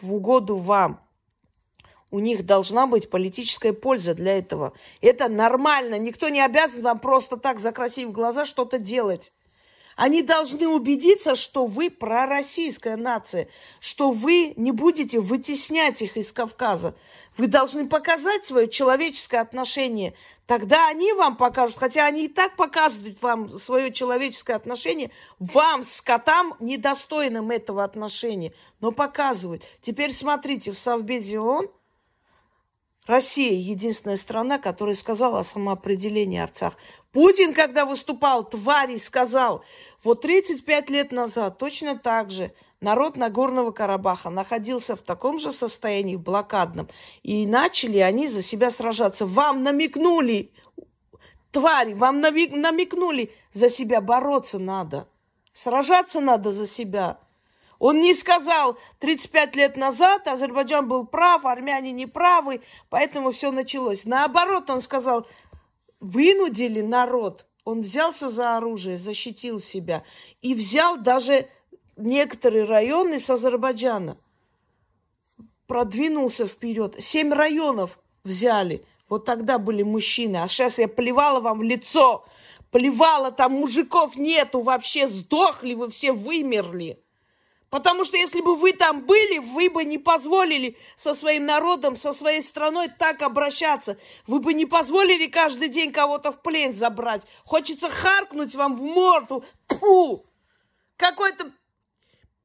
в, 0.00 0.14
угоду 0.14 0.56
вам– 0.56 1.00
у 2.10 2.18
них 2.20 2.46
должна 2.46 2.86
быть 2.86 3.10
политическая 3.10 3.72
польза 3.72 4.14
для 4.14 4.38
этого. 4.38 4.72
Это 5.00 5.28
нормально. 5.28 5.98
Никто 5.98 6.28
не 6.28 6.40
обязан 6.40 6.82
вам 6.82 6.98
просто 7.00 7.36
так, 7.36 7.58
закрасив 7.58 8.12
глаза, 8.12 8.44
что-то 8.44 8.78
делать. 8.78 9.32
Они 9.98 10.22
должны 10.22 10.68
убедиться, 10.68 11.34
что 11.34 11.66
вы 11.66 11.90
пророссийская 11.90 12.96
нация, 12.96 13.48
что 13.80 14.12
вы 14.12 14.54
не 14.56 14.70
будете 14.70 15.18
вытеснять 15.18 16.00
их 16.02 16.16
из 16.16 16.30
Кавказа. 16.30 16.94
Вы 17.36 17.48
должны 17.48 17.88
показать 17.88 18.44
свое 18.44 18.68
человеческое 18.68 19.40
отношение. 19.40 20.14
Тогда 20.46 20.86
они 20.88 21.12
вам 21.12 21.36
покажут, 21.36 21.78
хотя 21.78 22.06
они 22.06 22.26
и 22.26 22.28
так 22.28 22.54
показывают 22.54 23.20
вам 23.20 23.58
свое 23.58 23.92
человеческое 23.92 24.54
отношение, 24.54 25.10
вам, 25.40 25.82
скотам, 25.82 26.54
недостойным 26.60 27.50
этого 27.50 27.82
отношения, 27.82 28.52
но 28.80 28.92
показывают. 28.92 29.64
Теперь 29.82 30.12
смотрите, 30.12 30.70
в 30.70 30.78
Совбезе 30.78 31.40
ООН 31.40 31.68
Россия 33.08 33.54
единственная 33.54 34.18
страна, 34.18 34.58
которая 34.58 34.94
сказала 34.94 35.40
о 35.40 35.44
самоопределении 35.44 36.38
Арцах. 36.38 36.74
Путин, 37.10 37.54
когда 37.54 37.86
выступал, 37.86 38.44
твари 38.44 38.96
сказал, 38.98 39.64
вот 40.04 40.20
35 40.20 40.90
лет 40.90 41.10
назад 41.10 41.56
точно 41.56 41.98
так 41.98 42.30
же 42.30 42.52
народ 42.82 43.16
Нагорного 43.16 43.70
Карабаха 43.70 44.28
находился 44.28 44.94
в 44.94 45.00
таком 45.00 45.38
же 45.38 45.52
состоянии 45.52 46.16
блокадном. 46.16 46.90
И 47.22 47.46
начали 47.46 47.96
они 47.96 48.28
за 48.28 48.42
себя 48.42 48.70
сражаться. 48.70 49.24
Вам 49.24 49.62
намекнули, 49.62 50.52
твари, 51.50 51.94
вам 51.94 52.20
намекнули, 52.20 53.32
за 53.54 53.70
себя 53.70 54.02
бороться 54.02 54.58
надо. 54.58 55.08
Сражаться 55.54 56.20
надо 56.20 56.52
за 56.52 56.66
себя. 56.66 57.18
Он 57.78 58.00
не 58.00 58.12
сказал 58.14 58.76
35 58.98 59.54
лет 59.54 59.76
назад 59.76 60.26
Азербайджан 60.26 60.88
был 60.88 61.06
прав, 61.06 61.46
армяне 61.46 61.92
не 61.92 62.06
правы, 62.06 62.60
поэтому 62.90 63.30
все 63.30 63.52
началось. 63.52 64.04
Наоборот, 64.04 64.68
он 64.68 64.80
сказал, 64.80 65.26
вынудили 66.00 66.80
народ. 66.80 67.46
Он 67.64 67.82
взялся 67.82 68.30
за 68.30 68.56
оружие, 68.56 68.98
защитил 68.98 69.60
себя 69.60 70.02
и 70.40 70.54
взял 70.54 70.96
даже 70.96 71.48
некоторые 71.96 72.64
районы 72.64 73.20
с 73.20 73.28
Азербайджана. 73.30 74.16
Продвинулся 75.66 76.46
вперед. 76.46 76.96
Семь 76.98 77.32
районов 77.32 77.98
взяли. 78.24 78.84
Вот 79.08 79.26
тогда 79.26 79.58
были 79.58 79.82
мужчины. 79.82 80.38
А 80.38 80.48
сейчас 80.48 80.78
я 80.78 80.88
плевала 80.88 81.40
вам 81.40 81.58
в 81.58 81.62
лицо. 81.62 82.24
Плевала, 82.70 83.32
там 83.32 83.52
мужиков 83.52 84.16
нету 84.16 84.62
вообще. 84.62 85.08
Сдохли 85.08 85.74
вы 85.74 85.90
все, 85.90 86.12
вымерли. 86.12 87.02
Потому 87.70 88.04
что 88.04 88.16
если 88.16 88.40
бы 88.40 88.54
вы 88.54 88.72
там 88.72 89.02
были, 89.04 89.38
вы 89.38 89.68
бы 89.68 89.84
не 89.84 89.98
позволили 89.98 90.76
со 90.96 91.14
своим 91.14 91.44
народом, 91.44 91.96
со 91.96 92.14
своей 92.14 92.42
страной 92.42 92.88
так 92.88 93.20
обращаться. 93.20 93.98
Вы 94.26 94.40
бы 94.40 94.54
не 94.54 94.64
позволили 94.64 95.26
каждый 95.26 95.68
день 95.68 95.92
кого-то 95.92 96.32
в 96.32 96.40
плен 96.40 96.72
забрать. 96.72 97.22
Хочется 97.44 97.90
харкнуть 97.90 98.54
вам 98.54 98.74
в 98.74 98.82
морду. 98.82 99.44
Фу! 99.68 100.24
Какой-то 100.96 101.52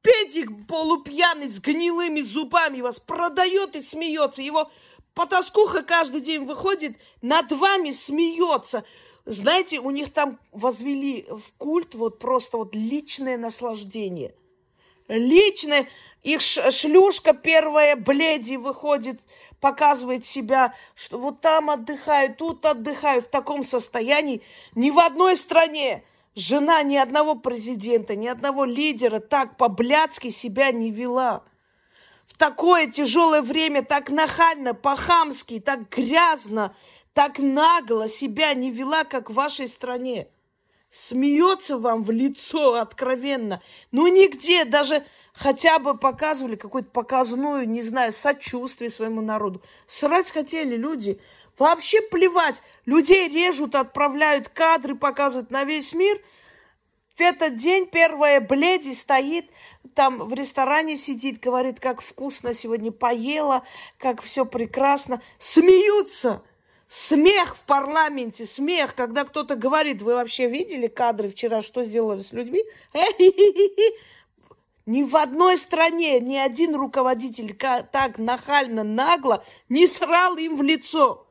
педик 0.01 0.49
полупьяный 0.67 1.47
с 1.47 1.59
гнилыми 1.59 2.19
зубами 2.21 2.81
вас 2.81 2.99
продает 2.99 3.77
и 3.77 3.81
смеется. 3.81 4.41
Его 4.41 4.71
потаскуха 5.13 5.83
каждый 5.83 6.19
день 6.19 6.43
выходит, 6.43 6.97
над 7.21 7.49
вами 7.49 7.91
смеется. 7.91 8.83
Знаете, 9.25 9.79
у 9.79 9.89
них 9.89 10.11
там 10.11 10.37
возвели 10.51 11.25
в 11.29 11.57
культ 11.57 11.95
вот 11.95 12.19
просто 12.19 12.57
вот 12.57 12.75
личное 12.75 13.37
наслаждение– 13.37 14.35
лично 15.07 15.85
их 16.23 16.41
шлюшка 16.41 17.33
первая 17.33 17.95
бледи 17.95 18.55
выходит, 18.55 19.19
показывает 19.59 20.25
себя, 20.25 20.73
что 20.95 21.19
вот 21.19 21.41
там 21.41 21.69
отдыхаю, 21.69 22.33
тут 22.35 22.65
отдыхаю, 22.65 23.21
в 23.21 23.27
таком 23.27 23.63
состоянии. 23.63 24.41
Ни 24.75 24.89
в 24.89 24.99
одной 24.99 25.37
стране 25.37 26.03
жена 26.35 26.81
ни 26.83 26.95
одного 26.95 27.35
президента, 27.35 28.15
ни 28.15 28.27
одного 28.27 28.65
лидера 28.65 29.19
так 29.19 29.57
по-блядски 29.57 30.29
себя 30.29 30.71
не 30.71 30.91
вела. 30.91 31.43
В 32.27 32.37
такое 32.37 32.87
тяжелое 32.87 33.41
время 33.41 33.83
так 33.83 34.09
нахально, 34.09 34.73
по-хамски, 34.73 35.59
так 35.59 35.89
грязно, 35.89 36.75
так 37.13 37.37
нагло 37.37 38.07
себя 38.09 38.53
не 38.53 38.71
вела, 38.71 39.03
как 39.03 39.29
в 39.29 39.33
вашей 39.33 39.67
стране 39.67 40.27
смеется 40.93 41.77
вам 41.77 42.03
в 42.03 42.11
лицо 42.11 42.75
откровенно. 42.75 43.61
Ну, 43.91 44.07
нигде 44.07 44.63
даже 44.63 45.03
хотя 45.33 45.79
бы 45.79 45.97
показывали 45.97 46.55
какую-то 46.55 46.91
показную, 46.91 47.67
не 47.67 47.81
знаю, 47.81 48.13
сочувствие 48.13 48.89
своему 48.89 49.21
народу. 49.21 49.61
Срать 49.87 50.31
хотели 50.31 50.75
люди. 50.75 51.19
Вообще 51.57 52.01
плевать. 52.01 52.61
Людей 52.85 53.27
режут, 53.27 53.75
отправляют 53.75 54.49
кадры, 54.49 54.95
показывают 54.95 55.51
на 55.51 55.63
весь 55.63 55.93
мир. 55.93 56.21
В 57.15 57.21
этот 57.21 57.57
день 57.57 57.87
первая 57.87 58.41
бледи 58.41 58.93
стоит, 58.93 59.49
там 59.93 60.17
в 60.17 60.33
ресторане 60.33 60.97
сидит, 60.97 61.39
говорит, 61.39 61.79
как 61.79 62.01
вкусно 62.01 62.55
сегодня 62.55 62.91
поела, 62.91 63.63
как 63.99 64.21
все 64.21 64.45
прекрасно. 64.45 65.21
Смеются. 65.37 66.41
Смех 66.95 67.55
в 67.55 67.63
парламенте, 67.63 68.45
смех, 68.45 68.93
когда 68.93 69.25
кто-то 69.25 69.55
говорит, 69.55 70.03
вы 70.03 70.13
вообще 70.13 70.47
видели 70.47 70.85
кадры 70.85 71.27
вчера, 71.27 71.63
что 71.63 71.83
сделали 71.83 72.21
с 72.21 72.31
людьми? 72.31 72.63
Ни 74.85 75.01
в 75.01 75.17
одной 75.17 75.57
стране 75.57 76.19
ни 76.19 76.35
один 76.35 76.75
руководитель 76.75 77.57
так 77.57 78.19
нахально, 78.19 78.83
нагло 78.83 79.43
не 79.69 79.87
срал 79.87 80.37
им 80.37 80.55
в 80.55 80.61
лицо. 80.61 81.25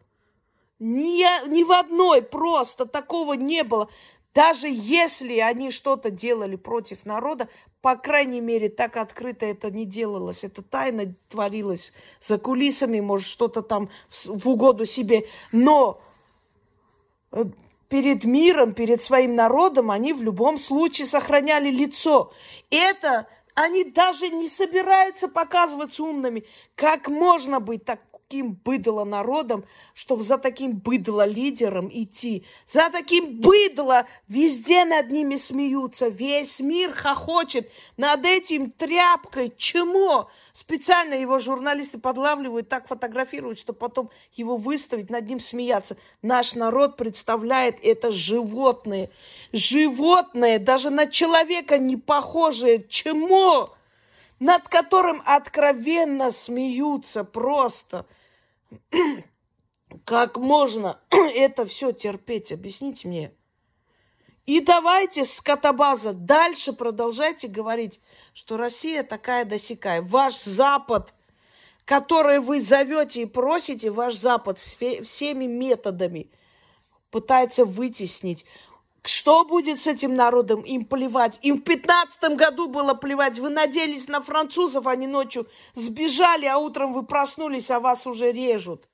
Ни, 0.81 1.47
ни 1.49 1.63
в 1.63 1.71
одной 1.71 2.23
просто 2.23 2.85
такого 2.85 3.35
не 3.35 3.63
было. 3.63 3.89
Даже 4.35 4.67
если 4.69 5.39
они 5.39 5.71
что-то 5.71 6.11
делали 6.11 6.57
против 6.57 7.07
народа, 7.07 7.49
по 7.83 7.97
крайней 7.97 8.41
мере, 8.41 8.69
так 8.69 8.97
открыто 8.97 9.45
это 9.45 9.71
не 9.71 9.85
делалось. 9.85 10.45
Это 10.45 10.63
тайно 10.63 11.15
творилось 11.29 11.93
за 12.21 12.39
кулисами, 12.39 13.01
может, 13.01 13.27
что-то 13.29 13.61
там 13.61 13.91
в 14.09 14.49
угоду 14.49 14.87
себе. 14.87 15.27
Но 15.51 16.01
э, 17.33 17.45
перед 17.89 18.23
миром, 18.23 18.73
перед 18.73 19.03
своим 19.03 19.33
народом 19.33 19.91
они 19.91 20.13
в 20.13 20.23
любом 20.23 20.59
случае 20.59 21.09
сохраняли 21.09 21.71
лицо. 21.71 22.33
Это 22.71 23.27
они 23.55 23.83
даже 23.83 24.29
не 24.29 24.49
собираются 24.49 25.27
показываться 25.27 26.05
умными. 26.05 26.45
Как 26.77 27.09
можно 27.09 27.59
быть 27.59 27.85
так 27.85 28.01
таким 28.33 28.53
быдло 28.65 29.05
народом, 29.05 29.65
чтобы 29.93 30.23
за 30.23 30.39
таким 30.39 30.73
быдло 30.73 31.27
лидером 31.27 31.91
идти. 31.93 32.47
За 32.67 32.89
таким 32.91 33.41
быдло 33.41 34.07
везде 34.27 34.87
над 34.87 35.11
ними 35.11 35.37
смеются. 35.37 36.09
Весь 36.09 36.59
мир 36.59 36.95
хохочет 36.95 37.71
над 37.99 38.25
этим 38.25 38.71
тряпкой. 38.71 39.53
Чему? 39.59 40.29
Специально 40.55 41.13
его 41.13 41.41
журналисты 41.41 41.99
подлавливают, 41.99 42.71
так 42.71 42.89
фотографируют, 42.89 43.59
чтобы 43.59 43.79
потом 43.79 44.11
его 44.35 44.57
выставить, 44.57 45.11
над 45.11 45.29
ним 45.29 45.39
смеяться. 45.39 45.99
Наш 46.23 46.55
народ 46.55 46.97
представляет 46.97 47.77
это 47.83 48.11
животное. 48.11 49.11
Животное, 49.53 50.59
даже 50.59 50.89
на 50.89 51.07
человека 51.07 51.77
не 51.77 51.99
похожее. 51.99 52.87
Чему? 52.89 53.69
над 54.43 54.67
которым 54.67 55.23
откровенно 55.25 56.33
смеются 56.33 57.23
просто. 57.23 58.07
Как 60.05 60.37
можно 60.37 61.01
это 61.11 61.67
все 61.67 61.93
терпеть? 61.93 62.53
Объясните 62.53 63.09
мне. 63.09 63.33
И 64.45 64.61
давайте, 64.61 65.25
скотобаза, 65.25 66.13
дальше 66.13 66.73
продолжайте 66.73 67.47
говорить, 67.47 68.01
что 68.35 68.57
Россия 68.57 69.05
такая 69.05 69.45
досекая. 69.45 70.03
Ваш 70.03 70.43
Запад, 70.43 71.15
который 71.85 72.41
вы 72.41 72.61
зовете 72.61 73.23
и 73.23 73.27
просите, 73.27 73.91
ваш 73.91 74.15
Запад 74.15 74.59
всеми 74.59 75.45
методами 75.45 76.31
пытается 77.11 77.65
вытеснить. 77.65 78.45
Что 79.05 79.45
будет 79.45 79.81
с 79.81 79.89
этим 79.89 80.15
народом? 80.15 80.61
Им 80.61 80.85
плевать. 80.85 81.39
Им 81.43 81.59
в 81.59 81.63
пятнадцатом 81.63 82.37
году 82.37 82.69
было 82.69 82.95
плевать. 82.95 83.39
Вы 83.39 83.51
надеялись 83.51 84.07
на 84.07 84.21
французов, 84.21 84.87
они 84.87 85.09
ночью 85.09 85.47
сбежали, 85.75 86.47
а 86.47 86.59
утром 86.59 86.93
вы 86.93 87.05
проснулись, 87.05 87.71
а 87.71 87.81
вас 87.81 88.07
уже 88.07 88.31
режут. 88.31 88.89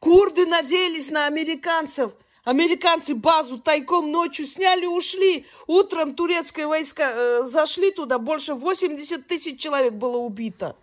Курды 0.00 0.46
надеялись 0.46 1.10
на 1.10 1.26
американцев. 1.26 2.12
Американцы 2.44 3.14
базу 3.14 3.58
тайком 3.58 4.10
ночью 4.10 4.46
сняли, 4.46 4.86
ушли. 4.86 5.46
Утром 5.66 6.14
турецкие 6.14 6.66
войска 6.66 7.12
э, 7.12 7.42
зашли 7.44 7.92
туда, 7.92 8.18
больше 8.18 8.54
80 8.54 9.26
тысяч 9.26 9.60
человек 9.60 9.92
было 9.92 10.16
убито. 10.16 10.74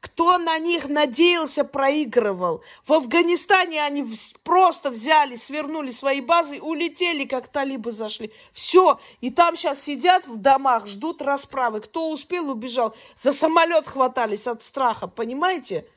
Кто 0.00 0.38
на 0.38 0.58
них 0.60 0.88
надеялся, 0.88 1.64
проигрывал. 1.64 2.62
В 2.86 2.92
Афганистане 2.92 3.82
они 3.82 4.06
просто 4.44 4.90
взяли, 4.90 5.34
свернули 5.34 5.90
свои 5.90 6.20
базы, 6.20 6.60
улетели, 6.60 7.24
как 7.24 7.48
талибы 7.48 7.90
зашли. 7.90 8.32
Все. 8.52 9.00
И 9.20 9.30
там 9.30 9.56
сейчас 9.56 9.82
сидят 9.82 10.28
в 10.28 10.36
домах, 10.36 10.86
ждут 10.86 11.20
расправы. 11.20 11.80
Кто 11.80 12.10
успел, 12.10 12.48
убежал. 12.48 12.94
За 13.16 13.32
самолет 13.32 13.88
хватались 13.88 14.46
от 14.46 14.62
страха, 14.62 15.08
понимаете? 15.08 15.88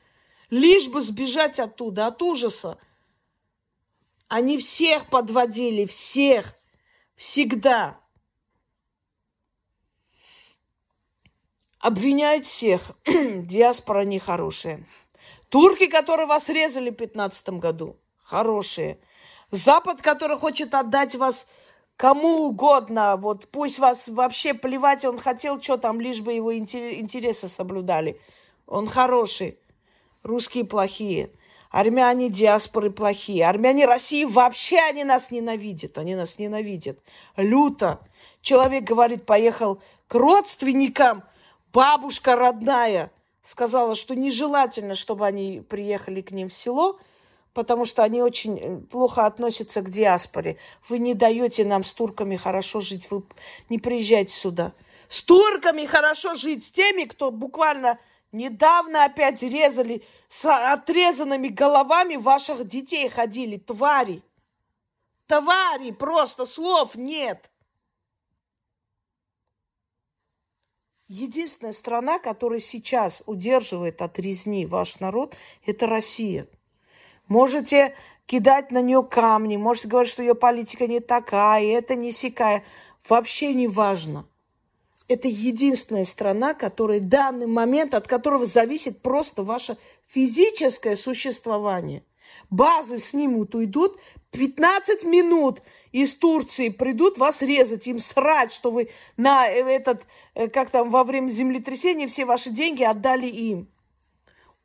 Лишь 0.50 0.88
бы 0.88 1.00
сбежать 1.00 1.60
оттуда, 1.60 2.08
от 2.08 2.20
ужаса. 2.22 2.78
Они 4.26 4.58
всех 4.58 5.06
подводили, 5.10 5.86
всех. 5.86 6.54
Всегда. 7.14 8.01
Обвиняют 11.82 12.46
всех. 12.46 12.92
Диаспора 13.04 14.04
нехорошая. 14.04 14.86
Турки, 15.50 15.86
которые 15.86 16.26
вас 16.26 16.48
резали 16.48 16.88
в 16.88 16.94
15 16.94 17.50
году, 17.50 17.98
хорошие. 18.22 18.98
Запад, 19.50 20.00
который 20.00 20.38
хочет 20.38 20.72
отдать 20.72 21.14
вас 21.14 21.50
кому 21.96 22.46
угодно, 22.46 23.18
вот 23.18 23.48
пусть 23.48 23.78
вас 23.78 24.08
вообще 24.08 24.54
плевать, 24.54 25.04
он 25.04 25.18
хотел, 25.18 25.60
что 25.60 25.76
там, 25.76 26.00
лишь 26.00 26.20
бы 26.20 26.32
его 26.32 26.56
интересы 26.56 27.48
соблюдали. 27.48 28.18
Он 28.66 28.88
хороший. 28.88 29.58
Русские 30.22 30.64
плохие. 30.64 31.32
Армяне 31.70 32.30
диаспоры 32.30 32.90
плохие. 32.90 33.46
Армяне 33.46 33.86
России 33.86 34.24
вообще 34.24 34.78
они 34.78 35.04
нас 35.04 35.30
ненавидят. 35.30 35.98
Они 35.98 36.14
нас 36.14 36.38
ненавидят. 36.38 36.98
Люто. 37.36 38.00
Человек 38.40 38.84
говорит, 38.84 39.26
поехал 39.26 39.82
к 40.06 40.14
родственникам– 40.14 41.24
бабушка 41.72 42.36
родная 42.36 43.10
сказала, 43.42 43.94
что 43.94 44.14
нежелательно, 44.14 44.94
чтобы 44.94 45.26
они 45.26 45.60
приехали 45.60 46.20
к 46.20 46.30
ним 46.30 46.48
в 46.48 46.54
село, 46.54 46.98
потому 47.54 47.84
что 47.84 48.02
они 48.02 48.22
очень 48.22 48.58
э, 48.58 48.78
плохо 48.78 49.26
относятся 49.26 49.82
к 49.82 49.90
диаспоре. 49.90 50.58
Вы 50.88 50.98
не 50.98 51.14
даете 51.14 51.64
нам 51.64 51.84
с 51.84 51.92
турками 51.92 52.36
хорошо 52.36 52.80
жить, 52.80 53.10
вы 53.10 53.24
не 53.68 53.78
приезжайте 53.78 54.34
сюда. 54.34 54.72
С 55.08 55.22
турками 55.22 55.84
хорошо 55.84 56.34
жить, 56.34 56.64
с 56.64 56.72
теми, 56.72 57.04
кто 57.04 57.30
буквально 57.30 57.98
недавно 58.30 59.04
опять 59.04 59.42
резали, 59.42 60.04
с 60.28 60.46
отрезанными 60.46 61.48
головами 61.48 62.16
ваших 62.16 62.66
детей 62.66 63.10
ходили, 63.10 63.58
твари. 63.58 64.22
Твари, 65.26 65.90
просто 65.90 66.46
слов 66.46 66.94
нет. 66.94 67.51
Единственная 71.14 71.74
страна, 71.74 72.18
которая 72.18 72.58
сейчас 72.58 73.22
удерживает 73.26 74.00
от 74.00 74.18
резни 74.18 74.64
ваш 74.64 74.98
народ, 74.98 75.36
это 75.66 75.86
Россия. 75.86 76.46
Можете 77.28 77.94
кидать 78.24 78.70
на 78.70 78.80
нее 78.80 79.02
камни, 79.02 79.58
можете 79.58 79.88
говорить, 79.88 80.10
что 80.10 80.22
ее 80.22 80.34
политика 80.34 80.86
не 80.86 81.00
такая, 81.00 81.64
это 81.64 81.96
не 81.96 82.12
сякая. 82.12 82.64
Вообще 83.06 83.52
не 83.52 83.68
важно. 83.68 84.26
Это 85.06 85.28
единственная 85.28 86.06
страна, 86.06 86.54
которая 86.54 86.98
в 86.98 87.08
данный 87.08 87.46
момент, 87.46 87.92
от 87.92 88.08
которого 88.08 88.46
зависит 88.46 89.02
просто 89.02 89.42
ваше 89.42 89.76
физическое 90.08 90.96
существование. 90.96 92.04
Базы 92.48 92.98
снимут, 92.98 93.54
уйдут 93.54 94.00
15 94.30 95.04
минут– 95.04 95.60
из 95.92 96.14
Турции 96.14 96.70
придут 96.70 97.18
вас 97.18 97.42
резать, 97.42 97.86
им 97.86 98.00
срать, 98.00 98.52
что 98.52 98.70
вы 98.70 98.90
на 99.16 99.46
этот, 99.46 100.06
э, 100.34 100.48
как 100.48 100.70
там, 100.70 100.90
во 100.90 101.04
время 101.04 101.28
землетрясения 101.28 102.08
все 102.08 102.24
ваши 102.24 102.50
деньги 102.50 102.82
отдали 102.82 103.26
им. 103.26 103.68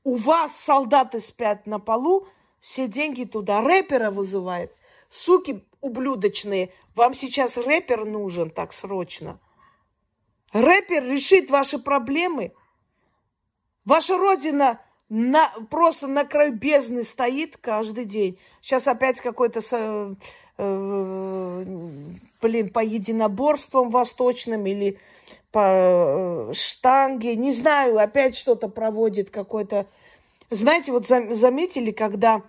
У 0.04 0.16
вас 0.16 0.58
солдаты 0.58 1.20
спят 1.20 1.68
на 1.68 1.80
полу, 1.80 2.28
все 2.62 2.88
деньги 2.88 3.26
туда. 3.26 3.62
Рэпера 3.62 4.10
вызывает. 4.10 4.74
Суки 5.10 5.66
ублюдочные, 5.82 6.74
вам 6.96 7.14
сейчас 7.14 7.58
рэпер 7.58 8.06
нужен 8.06 8.50
так 8.50 8.74
срочно. 8.74 9.40
Рэпер 10.54 11.04
решит 11.04 11.50
ваши 11.50 11.78
проблемы. 11.78 12.54
Ваша 13.86 14.18
родина 14.18 14.82
на, 15.10 15.50
просто 15.70 16.08
на 16.08 16.26
краю 16.26 16.54
бездны 16.54 17.04
стоит 17.04 17.58
каждый 17.58 18.06
день. 18.06 18.40
Сейчас 18.62 18.88
опять 18.88 19.22
какой-то 19.22 19.62
э, 19.72 20.16
блин, 20.58 22.70
по 22.70 22.80
единоборствам 22.80 23.90
восточным 23.90 24.66
или 24.66 25.00
по 25.52 26.50
э, 26.50 26.54
штанге, 26.54 27.36
не 27.36 27.54
знаю, 27.54 28.00
опять 28.00 28.36
что-то 28.36 28.68
проводит 28.68 29.30
какой-то. 29.30 29.86
Знаете, 30.50 30.92
вот 30.92 31.08
заметили, 31.08 31.92
когда 31.92 32.42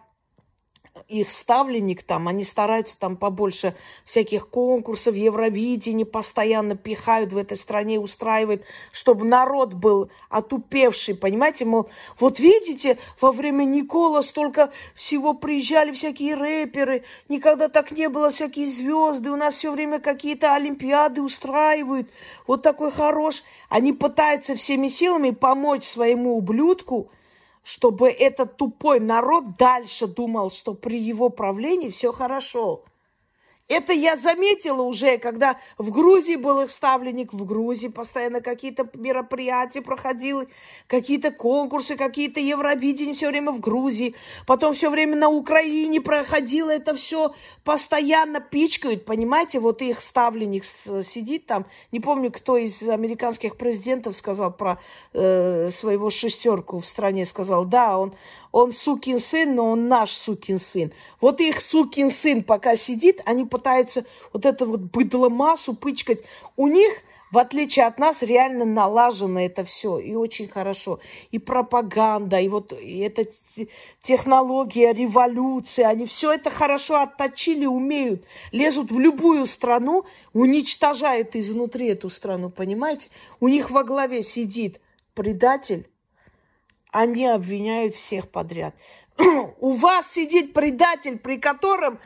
их 1.09 1.31
ставленник 1.31 2.03
там, 2.03 2.29
они 2.29 2.45
стараются 2.45 2.99
там 2.99 3.17
побольше 3.17 3.75
всяких 4.05 4.49
конкурсов, 4.49 5.15
Евровидения 5.15 6.05
постоянно 6.05 6.77
пихают 6.77 7.33
в 7.33 7.37
этой 7.37 7.57
стране, 7.57 7.99
устраивают, 8.01 8.63
чтобы 8.93 9.25
народ 9.25 9.75
был 9.75 10.11
отупевший, 10.29 11.15
понимаете, 11.15 11.65
мол, 11.65 11.89
вот 12.19 12.41
видите, 12.41 12.99
во 13.21 13.33
время 13.33 13.65
Никола 13.65 14.23
столько 14.23 14.73
всего 14.95 15.35
приезжали 15.35 15.93
всякие 15.93 16.35
рэперы, 16.35 17.05
никогда 17.29 17.69
так 17.69 17.91
не 17.93 18.09
было, 18.09 18.31
всякие 18.31 18.67
звезды, 18.67 19.31
у 19.31 19.37
нас 19.37 19.55
все 19.55 19.71
время 19.71 20.01
какие-то 20.01 20.55
олимпиады 20.55 21.23
устраивают, 21.23 22.09
вот 22.47 22.63
такой 22.63 22.91
хорош. 22.91 23.43
Они 23.69 23.93
пытаются 23.93 24.55
всеми 24.55 24.89
силами 24.89 25.31
помочь 25.31 25.85
своему 25.85 26.37
ублюдку, 26.37 27.11
чтобы 27.62 28.09
этот 28.09 28.57
тупой 28.57 29.01
народ 29.01 29.57
дальше 29.57 30.07
думал, 30.07 30.51
что 30.51 30.75
при 30.75 30.99
его 30.99 31.29
правлении 31.29 31.90
все 31.90 32.12
хорошо. 32.12 32.85
Это 33.69 33.93
я 33.93 34.17
заметила 34.17 34.81
уже, 34.81 35.19
когда 35.19 35.59
в 35.77 35.91
Грузии 35.91 36.37
был 36.37 36.63
их 36.63 36.71
ставленник, 36.71 37.35
в 37.35 37.45
Грузии 37.45 37.89
постоянно 37.89 38.41
какие-то 38.41 38.89
мероприятия 38.95 39.83
проходили, 39.83 40.49
какие-то 40.87 41.31
конкурсы, 41.31 41.95
какие-то 41.95 42.41
Евровидения 42.41 43.13
все 43.13 43.29
время 43.29 43.53
в 43.53 43.61
Грузии. 43.61 44.15
Потом 44.47 44.73
все 44.73 44.89
время 44.89 45.17
на 45.17 45.29
Украине 45.29 46.01
проходило 46.01 46.71
это 46.71 46.95
все, 46.95 47.35
постоянно 47.63 48.41
пичкают, 48.41 49.05
понимаете, 49.05 49.61
вот 49.61 49.83
их 49.83 50.01
ставленник 50.01 50.65
сидит 50.65 51.45
там. 51.45 51.67
Не 51.93 52.01
помню, 52.01 52.33
кто 52.33 52.57
из 52.57 52.83
американских 52.83 53.57
президентов 53.57 54.17
сказал 54.17 54.51
про 54.51 54.81
э, 55.13 55.69
своего 55.71 56.09
шестерку 56.09 56.79
в 56.79 56.87
стране, 56.87 57.27
сказал, 57.27 57.67
да, 57.67 57.99
он, 57.99 58.15
он 58.51 58.73
сукин 58.73 59.19
сын, 59.19 59.55
но 59.55 59.71
он 59.71 59.89
наш 59.89 60.13
сукин 60.13 60.59
сын. 60.59 60.91
Вот 61.21 61.41
их 61.41 61.61
сукин 61.61 62.11
сын 62.11 62.43
пока 62.43 62.77
сидит, 62.77 63.21
они 63.27 63.45
пытаются 63.59 64.05
вот 64.33 64.47
эту 64.47 64.66
вот 64.66 64.81
быдломассу 64.81 65.75
пычкать. 65.75 66.21
У 66.57 66.68
них, 66.68 66.92
в 67.33 67.38
отличие 67.38 67.87
от 67.87 67.99
нас, 67.99 68.23
реально 68.23 68.64
налажено 68.64 69.40
это 69.40 69.64
все. 69.64 69.99
И 69.99 70.14
очень 70.14 70.49
хорошо. 70.49 71.01
И 71.33 71.38
пропаганда, 71.38 72.40
и 72.40 72.49
вот 72.49 72.73
и 72.73 72.99
эта 72.99 73.27
технология 74.03 74.92
революции. 74.92 75.83
Они 75.83 76.07
все 76.07 76.33
это 76.33 76.51
хорошо 76.51 77.03
отточили, 77.03 77.66
умеют. 77.66 78.25
Лезут 78.53 78.92
в 78.92 78.99
любую 78.99 79.47
страну, 79.47 80.05
уничтожают 80.33 81.35
изнутри 81.35 81.88
эту 81.88 82.11
страну, 82.11 82.49
понимаете? 82.49 83.09
У 83.40 83.49
них 83.49 83.71
во 83.71 83.83
главе 83.83 84.23
сидит 84.23 84.81
предатель, 85.14 85.90
они 86.92 87.27
обвиняют 87.27 87.94
всех 87.94 88.31
подряд. 88.31 88.75
У 89.59 89.71
вас 89.73 90.12
сидит 90.12 90.53
предатель, 90.53 91.18
при 91.18 91.38
котором 91.38 91.99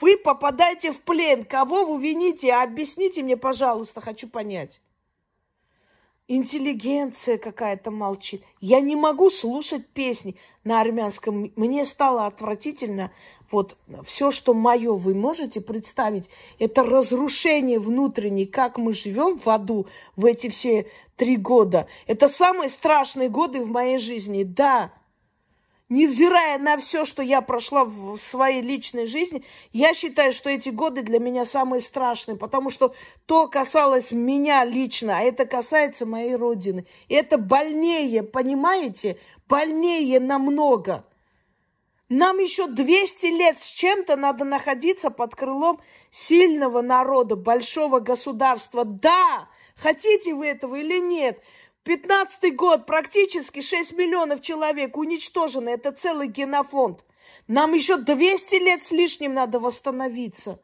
вы 0.00 0.16
попадаете 0.16 0.90
в 0.90 1.00
плен. 1.02 1.44
Кого 1.44 1.84
вы 1.84 2.02
вините? 2.02 2.52
Объясните 2.52 3.22
мне, 3.22 3.36
пожалуйста, 3.36 4.00
хочу 4.00 4.28
понять. 4.28 4.80
интеллигенция 6.28 7.36
какая-то 7.36 7.90
молчит. 7.90 8.42
Я 8.60 8.80
не 8.80 8.96
могу 8.96 9.30
слушать 9.30 9.86
песни 9.88 10.36
на 10.64 10.80
армянском. 10.80 11.52
Мне 11.56 11.84
стало 11.84 12.26
отвратительно. 12.26 13.12
Вот 13.50 13.76
все, 14.06 14.30
что 14.30 14.54
мое, 14.54 14.94
вы 14.94 15.14
можете 15.14 15.60
представить, 15.60 16.30
это 16.58 16.84
разрушение 16.84 17.78
внутреннее, 17.78 18.46
как 18.46 18.78
мы 18.78 18.94
живем 18.94 19.38
в 19.38 19.46
аду 19.48 19.86
в 20.16 20.24
эти 20.24 20.48
все 20.48 20.86
три 21.16 21.36
года. 21.36 21.86
Это 22.06 22.28
самые 22.28 22.70
страшные 22.70 23.28
годы 23.28 23.60
в 23.60 23.68
моей 23.68 23.98
жизни. 23.98 24.42
Да, 24.42 24.92
невзирая 25.92 26.58
на 26.58 26.78
все, 26.78 27.04
что 27.04 27.22
я 27.22 27.42
прошла 27.42 27.84
в 27.84 28.16
своей 28.16 28.62
личной 28.62 29.06
жизни, 29.06 29.44
я 29.72 29.92
считаю, 29.92 30.32
что 30.32 30.48
эти 30.48 30.70
годы 30.70 31.02
для 31.02 31.18
меня 31.18 31.44
самые 31.44 31.80
страшные, 31.80 32.36
потому 32.36 32.70
что 32.70 32.94
то 33.26 33.46
касалось 33.46 34.10
меня 34.10 34.64
лично, 34.64 35.18
а 35.18 35.22
это 35.22 35.44
касается 35.44 36.06
моей 36.06 36.34
родины. 36.34 36.86
И 37.08 37.14
это 37.14 37.36
больнее, 37.36 38.22
понимаете? 38.22 39.18
Больнее 39.48 40.18
намного. 40.18 41.04
Нам 42.08 42.38
еще 42.38 42.66
200 42.66 43.26
лет 43.26 43.58
с 43.58 43.66
чем-то 43.66 44.16
надо 44.16 44.44
находиться 44.44 45.10
под 45.10 45.34
крылом 45.34 45.80
сильного 46.10 46.80
народа, 46.80 47.36
большого 47.36 48.00
государства. 48.00 48.84
Да, 48.84 49.48
хотите 49.76 50.34
вы 50.34 50.46
этого 50.46 50.76
или 50.76 50.98
нет– 51.00 51.38
Пятнадцатый 51.84 52.52
год, 52.52 52.86
практически 52.86 53.60
6 53.60 53.96
миллионов 53.98 54.40
человек 54.40 54.96
уничтожены. 54.96 55.70
Это 55.70 55.90
целый 55.90 56.28
генофонд. 56.28 57.04
Нам 57.48 57.74
еще 57.74 57.96
200 57.96 58.54
лет 58.54 58.84
с 58.84 58.92
лишним 58.92 59.34
надо 59.34 59.58
восстановиться. 59.58 60.60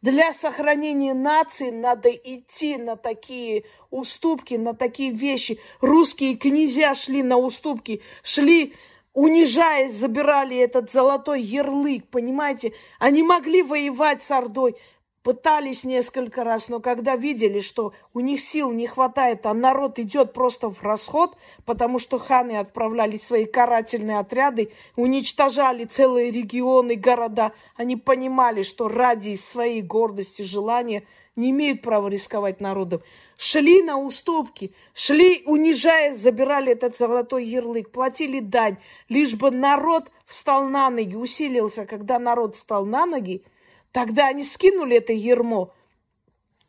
Для 0.00 0.32
сохранения 0.32 1.12
нации 1.12 1.68
надо 1.68 2.08
идти 2.08 2.78
на 2.78 2.96
такие 2.96 3.64
уступки, 3.90 4.54
на 4.54 4.72
такие 4.72 5.12
вещи. 5.12 5.60
Русские 5.82 6.36
князья 6.36 6.94
шли 6.94 7.22
на 7.22 7.36
уступки, 7.36 8.00
шли, 8.22 8.72
унижаясь, 9.12 9.92
забирали 9.92 10.56
этот 10.56 10.90
золотой 10.90 11.42
ярлык, 11.42 12.06
понимаете? 12.08 12.72
Они 12.98 13.22
могли 13.22 13.62
воевать 13.62 14.22
с 14.22 14.30
Ордой. 14.30 14.74
Пытались 15.22 15.84
несколько 15.84 16.44
раз, 16.44 16.70
но 16.70 16.80
когда 16.80 17.14
видели, 17.14 17.60
что 17.60 17.92
у 18.14 18.20
них 18.20 18.40
сил 18.40 18.70
не 18.70 18.86
хватает, 18.86 19.44
а 19.44 19.52
народ 19.52 19.98
идет 19.98 20.32
просто 20.32 20.70
в 20.70 20.82
расход, 20.82 21.36
потому 21.66 21.98
что 21.98 22.18
ханы 22.18 22.56
отправляли 22.56 23.18
свои 23.18 23.44
карательные 23.44 24.18
отряды, 24.18 24.72
уничтожали 24.96 25.84
целые 25.84 26.30
регионы, 26.30 26.94
города, 26.94 27.52
они 27.76 27.96
понимали, 27.96 28.62
что 28.62 28.88
ради 28.88 29.36
своей 29.36 29.82
гордости, 29.82 30.40
желания 30.40 31.04
не 31.36 31.50
имеют 31.50 31.82
права 31.82 32.08
рисковать 32.08 32.62
народом. 32.62 33.02
Шли 33.36 33.82
на 33.82 33.98
уступки, 33.98 34.74
шли, 34.94 35.42
унижая, 35.44 36.14
забирали 36.14 36.72
этот 36.72 36.96
золотой 36.96 37.44
ярлык, 37.44 37.90
платили 37.90 38.40
дань, 38.40 38.78
лишь 39.10 39.34
бы 39.34 39.50
народ 39.50 40.10
встал 40.24 40.64
на 40.64 40.88
ноги, 40.88 41.14
усилился. 41.14 41.84
Когда 41.84 42.18
народ 42.18 42.56
встал 42.56 42.86
на 42.86 43.04
ноги, 43.04 43.42
Тогда 43.92 44.28
они 44.28 44.44
скинули 44.44 44.96
это 44.96 45.12
ермо, 45.12 45.74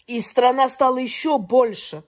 и 0.08 0.22
страна 0.22 0.68
стала 0.70 0.98
еще 0.98 1.38
больше. 1.38 2.04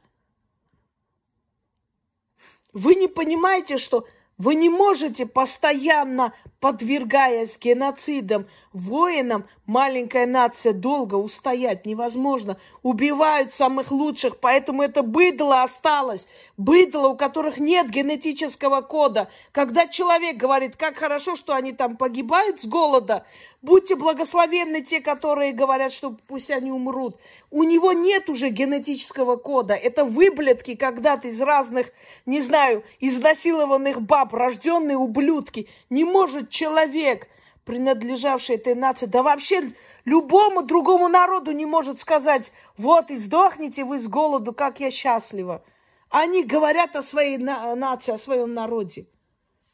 Вы 2.73 2.95
не 2.95 3.07
понимаете, 3.07 3.77
что 3.77 4.07
вы 4.37 4.55
не 4.55 4.69
можете 4.69 5.27
постоянно, 5.27 6.33
подвергаясь 6.59 7.59
геноцидам, 7.59 8.47
воинам, 8.71 9.47
маленькая 9.65 10.25
нация 10.25 10.73
долго 10.73 11.15
устоять 11.15 11.85
невозможно. 11.85 12.57
Убивают 12.81 13.53
самых 13.53 13.91
лучших, 13.91 14.39
поэтому 14.39 14.83
это 14.83 15.03
быдло 15.03 15.63
осталось. 15.63 16.27
Быдло, 16.57 17.09
у 17.09 17.15
которых 17.15 17.57
нет 17.57 17.89
генетического 17.89 18.81
кода. 18.81 19.29
Когда 19.51 19.87
человек 19.87 20.37
говорит, 20.37 20.75
как 20.75 20.95
хорошо, 20.95 21.35
что 21.35 21.53
они 21.53 21.73
там 21.73 21.97
погибают 21.97 22.61
с 22.61 22.65
голода, 22.65 23.25
Будьте 23.63 23.95
благословенны 23.95 24.81
те, 24.81 24.99
которые 24.99 25.53
говорят, 25.53 25.93
что 25.93 26.17
пусть 26.27 26.51
они 26.51 26.69
умрут. 26.69 27.15
У 27.49 27.63
него 27.63 27.93
нет 27.93 28.29
уже 28.29 28.49
генетического 28.49 29.37
кода. 29.37 29.73
Это 29.73 30.03
выблетки 30.03 30.75
когда-то 30.75 31.29
из 31.29 31.39
разных, 31.39 31.93
не 32.25 32.41
знаю, 32.41 32.83
изнасилованных 32.99 34.01
баб, 34.01 34.33
рожденные 34.33 34.97
ублюдки. 34.97 35.69
Не 35.89 36.03
может 36.03 36.49
человек, 36.49 37.29
принадлежавший 37.65 38.55
этой 38.55 38.75
нации, 38.75 39.05
да 39.05 39.23
вообще 39.23 39.73
любому 40.05 40.63
другому 40.63 41.07
народу 41.07 41.51
не 41.51 41.65
может 41.65 41.99
сказать, 41.99 42.51
вот 42.77 43.11
и 43.11 43.15
сдохните 43.15 43.83
вы 43.83 43.99
с 43.99 44.07
голоду, 44.07 44.53
как 44.53 44.79
я 44.79 44.91
счастлива. 44.91 45.63
Они 46.09 46.43
говорят 46.43 46.95
о 46.95 47.01
своей 47.01 47.37
на- 47.37 47.75
нации, 47.75 48.13
о 48.13 48.17
своем 48.17 48.53
народе. 48.53 49.07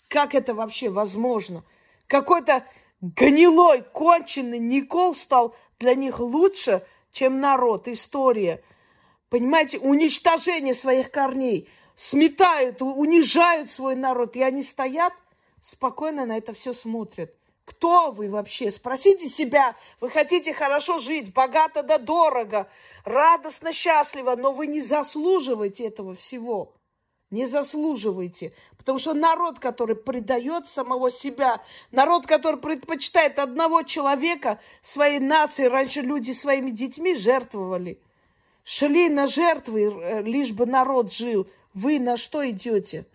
Как 0.08 0.34
это 0.34 0.54
вообще 0.54 0.90
возможно? 0.90 1.64
Какой-то 2.08 2.64
гнилой, 3.02 3.82
конченый 3.82 4.60
Никол 4.60 5.16
стал 5.16 5.56
для 5.80 5.96
них 5.96 6.20
лучше, 6.20 6.86
чем 7.12 7.40
народ, 7.40 7.88
история. 7.88 8.64
Понимаете, 9.30 9.80
уничтожение 9.80 10.74
своих 10.74 11.12
корней. 11.12 11.70
Сметают, 11.96 12.82
унижают 12.82 13.70
свой 13.70 13.96
народ. 13.96 14.36
И 14.36 14.42
они 14.42 14.64
стоят, 14.64 15.14
спокойно 15.62 16.26
на 16.26 16.38
это 16.38 16.54
все 16.54 16.74
смотрят. 16.74 17.36
Кто 17.70 18.10
вы 18.10 18.30
вообще? 18.30 18.72
Спросите 18.72 19.28
себя. 19.28 19.76
Вы 20.02 20.10
хотите 20.10 20.54
хорошо 20.54 20.98
жить, 20.98 21.32
богато 21.32 21.84
да 21.84 22.00
дорого, 22.00 22.68
радостно, 23.06 23.74
счастливо, 23.74 24.36
но 24.36 24.52
вы 24.52 24.66
не 24.66 24.82
заслуживаете 24.82 25.86
этого 25.86 26.16
всего 26.16 26.74
не 27.32 27.46
заслуживаете. 27.46 28.54
Потому 28.76 28.98
что 28.98 29.14
народ, 29.14 29.60
который 29.60 29.96
предает 29.96 30.66
самого 30.68 31.12
себя, 31.12 31.62
народ, 31.92 32.26
который 32.26 32.60
предпочитает 32.60 33.38
одного 33.38 33.84
человека 33.84 34.60
своей 34.82 35.20
нации, 35.20 35.66
раньше 35.66 36.02
люди 36.02 36.32
своими 36.32 36.72
детьми 36.72 37.16
жертвовали. 37.16 38.02
Шли 38.64 39.10
на 39.10 39.28
жертвы, 39.28 39.94
э, 39.94 40.22
лишь 40.24 40.54
бы 40.54 40.66
народ 40.66 41.14
жил. 41.14 41.48
Вы 41.76 42.00
на 42.00 42.18
что 42.18 42.50
идете? 42.50 43.06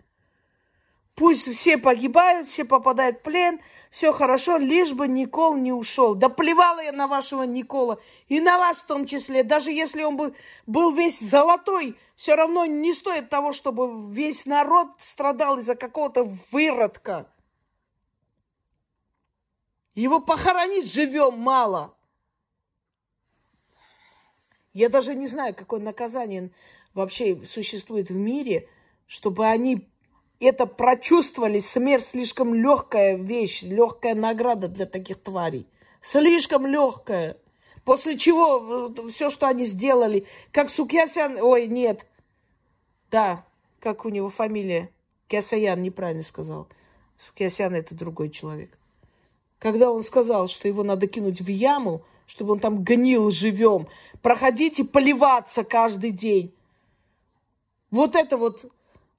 Пусть 1.15 1.49
все 1.55 1.77
погибают, 1.77 2.49
все 2.49 2.65
попадают 2.65 3.19
в 3.19 3.21
плен, 3.21 3.61
все 3.89 4.11
хорошо, 4.11 4.57
лишь 4.57 4.91
бы 4.91 5.07
Никол 5.07 5.55
не 5.55 5.71
ушел. 5.71 6.13
Да 6.13 6.27
плевала 6.27 6.81
я 6.81 6.91
на 6.91 7.07
вашего 7.07 7.43
Никола, 7.43 7.99
и 8.27 8.41
на 8.41 8.57
вас 8.57 8.79
в 8.79 8.85
том 8.85 9.05
числе. 9.05 9.43
Даже 9.43 9.71
если 9.71 10.03
он 10.03 10.17
бы 10.17 10.35
был 10.67 10.91
весь 10.91 11.21
золотой, 11.21 11.97
все 12.17 12.35
равно 12.35 12.65
не 12.65 12.93
стоит 12.93 13.29
того, 13.29 13.53
чтобы 13.53 14.13
весь 14.13 14.45
народ 14.45 14.89
страдал 14.99 15.57
из-за 15.57 15.75
какого-то 15.75 16.25
выродка. 16.51 17.31
Его 19.93 20.19
похоронить 20.19 20.91
живем 20.91 21.39
мало. 21.39 21.95
Я 24.73 24.89
даже 24.89 25.15
не 25.15 25.27
знаю, 25.27 25.55
какое 25.55 25.79
наказание 25.79 26.51
вообще 26.93 27.41
существует 27.45 28.09
в 28.09 28.17
мире, 28.17 28.67
чтобы 29.07 29.45
они 29.45 29.89
это 30.39 30.65
прочувствовали. 30.65 31.59
Смерть 31.59 32.05
слишком 32.05 32.53
легкая 32.53 33.15
вещь, 33.15 33.63
легкая 33.63 34.15
награда 34.15 34.67
для 34.67 34.85
таких 34.85 35.21
тварей. 35.21 35.67
Слишком 36.01 36.65
легкая. 36.65 37.37
После 37.83 38.17
чего 38.17 38.91
все, 39.09 39.29
что 39.29 39.47
они 39.47 39.65
сделали, 39.65 40.25
как 40.51 40.69
Сукьясян, 40.69 41.37
ой, 41.39 41.67
нет, 41.67 42.07
да, 43.11 43.45
как 43.79 44.05
у 44.05 44.09
него 44.09 44.29
фамилия, 44.29 44.89
Кясаян 45.27 45.81
неправильно 45.81 46.23
сказал. 46.23 46.67
Сукьясян 47.19 47.73
это 47.75 47.95
другой 47.95 48.29
человек. 48.29 48.77
Когда 49.59 49.91
он 49.91 50.03
сказал, 50.03 50.47
что 50.47 50.67
его 50.67 50.83
надо 50.83 51.07
кинуть 51.07 51.41
в 51.41 51.47
яму, 51.47 52.03
чтобы 52.27 52.53
он 52.53 52.59
там 52.59 52.83
гнил 52.83 53.29
живем, 53.31 53.87
проходить 54.21 54.79
и 54.79 54.83
поливаться 54.83 55.63
каждый 55.63 56.11
день. 56.11 56.53
Вот 57.91 58.15
это 58.15 58.37
вот 58.37 58.65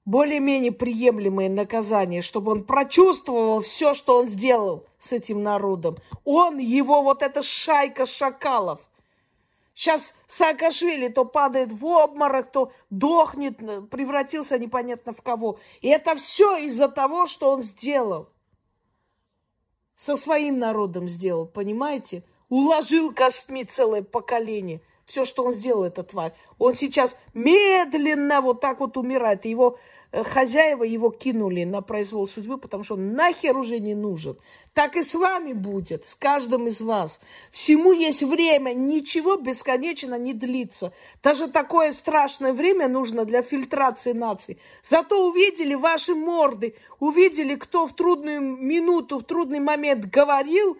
более-менее 0.07 0.71
приемлемое 0.71 1.49
наказание, 1.49 2.21
чтобы 2.21 2.53
он 2.53 2.63
прочувствовал 2.63 3.59
все, 3.59 3.93
что 3.93 4.17
он 4.17 4.29
сделал 4.29 4.85
с 4.97 5.11
этим 5.11 5.43
народом. 5.43 5.97
Он, 6.23 6.57
его 6.57 7.01
вот 7.01 7.21
эта 7.21 7.43
шайка 7.43 8.05
шакалов. 8.05 8.79
Сейчас 9.75 10.15
Саакашвили 10.27 11.09
то 11.09 11.25
падает 11.25 11.73
в 11.73 11.85
обморок, 11.85 12.51
то 12.51 12.71
дохнет, 12.89 13.57
превратился 13.89 14.57
непонятно 14.57 15.13
в 15.13 15.21
кого. 15.21 15.59
И 15.81 15.89
это 15.89 16.15
все 16.15 16.55
из-за 16.55 16.87
того, 16.87 17.27
что 17.27 17.51
он 17.51 17.61
сделал. 17.61 18.29
Со 19.97 20.15
своим 20.15 20.57
народом 20.57 21.09
сделал, 21.09 21.45
понимаете? 21.45 22.23
Уложил 22.47 23.13
костьми 23.13 23.65
целое 23.65 24.03
поколение. 24.03 24.79
Все, 25.07 25.23
что 25.23 25.45
он 25.45 25.53
сделал, 25.53 25.85
эта 25.85 26.03
тварь. 26.03 26.33
Он 26.59 26.75
сейчас 26.75 27.15
медленно 27.33 28.41
вот 28.41 28.59
так 28.59 28.81
вот 28.81 28.97
умирает. 28.97 29.45
Его 29.45 29.79
э, 30.11 30.21
хозяева 30.25 30.83
его 30.83 31.11
кинули 31.11 31.63
на 31.63 31.81
произвол 31.81 32.27
судьбы, 32.27 32.57
потому 32.57 32.83
что 32.83 32.95
он 32.95 33.13
нахер 33.13 33.55
уже 33.55 33.79
не 33.79 33.95
нужен. 33.95 34.37
Так 34.73 34.97
и 34.97 35.03
с 35.03 35.15
вами 35.15 35.53
будет, 35.53 36.05
с 36.05 36.13
каждым 36.13 36.67
из 36.67 36.81
вас. 36.81 37.21
Всему 37.51 37.93
есть 37.93 38.21
время, 38.21 38.73
ничего 38.73 39.37
бесконечно 39.37 40.15
не 40.15 40.33
длится. 40.33 40.91
Даже 41.23 41.47
такое 41.47 41.93
страшное 41.93 42.51
время 42.51 42.89
нужно 42.89 43.23
для 43.23 43.41
фильтрации 43.43 44.11
наций. 44.11 44.59
Зато 44.83 45.25
увидели 45.25 45.73
ваши 45.73 46.15
морды, 46.15 46.75
увидели, 46.99 47.55
кто 47.55 47.87
в 47.87 47.95
трудную 47.95 48.41
минуту, 48.41 49.19
в 49.19 49.23
трудный 49.23 49.61
момент 49.61 50.03
говорил, 50.03 50.77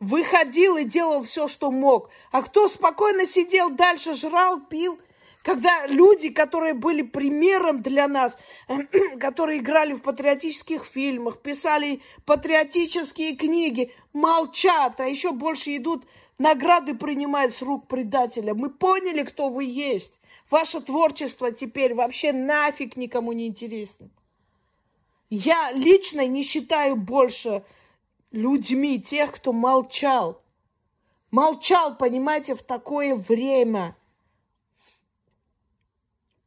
выходил 0.00 0.76
и 0.76 0.84
делал 0.84 1.22
все, 1.22 1.48
что 1.48 1.70
мог. 1.70 2.10
А 2.32 2.42
кто 2.42 2.68
спокойно 2.68 3.26
сидел 3.26 3.70
дальше, 3.70 4.14
жрал, 4.14 4.60
пил– 4.60 4.98
когда 5.46 5.86
люди, 5.86 6.30
которые 6.30 6.74
были 6.74 7.02
примером 7.02 7.80
для 7.80 8.08
нас, 8.08 8.36
которые 9.20 9.60
играли 9.60 9.92
в 9.92 10.02
патриотических 10.02 10.84
фильмах, 10.84 11.40
писали 11.40 12.02
патриотические 12.24 13.36
книги, 13.36 13.92
молчат, 14.12 14.98
а 15.00 15.06
еще 15.06 15.30
больше 15.30 15.76
идут, 15.76 16.04
награды 16.38 16.96
принимают 16.96 17.54
с 17.54 17.62
рук 17.62 17.86
предателя. 17.86 18.54
Мы 18.54 18.70
поняли, 18.70 19.22
кто 19.22 19.48
вы 19.48 19.66
есть. 19.66 20.20
Ваше 20.50 20.80
творчество 20.80 21.52
теперь 21.52 21.94
вообще 21.94 22.32
нафиг 22.32 22.96
никому 22.96 23.30
не 23.30 23.46
интересно. 23.46 24.10
Я 25.30 25.70
лично 25.70 26.26
не 26.26 26.42
считаю 26.42 26.96
больше 26.96 27.62
людьми 28.36 29.00
тех, 29.00 29.32
кто 29.32 29.52
молчал. 29.52 30.40
Молчал, 31.30 31.96
понимаете, 31.96 32.54
в 32.54 32.62
такое 32.62 33.16
время– 33.16 33.96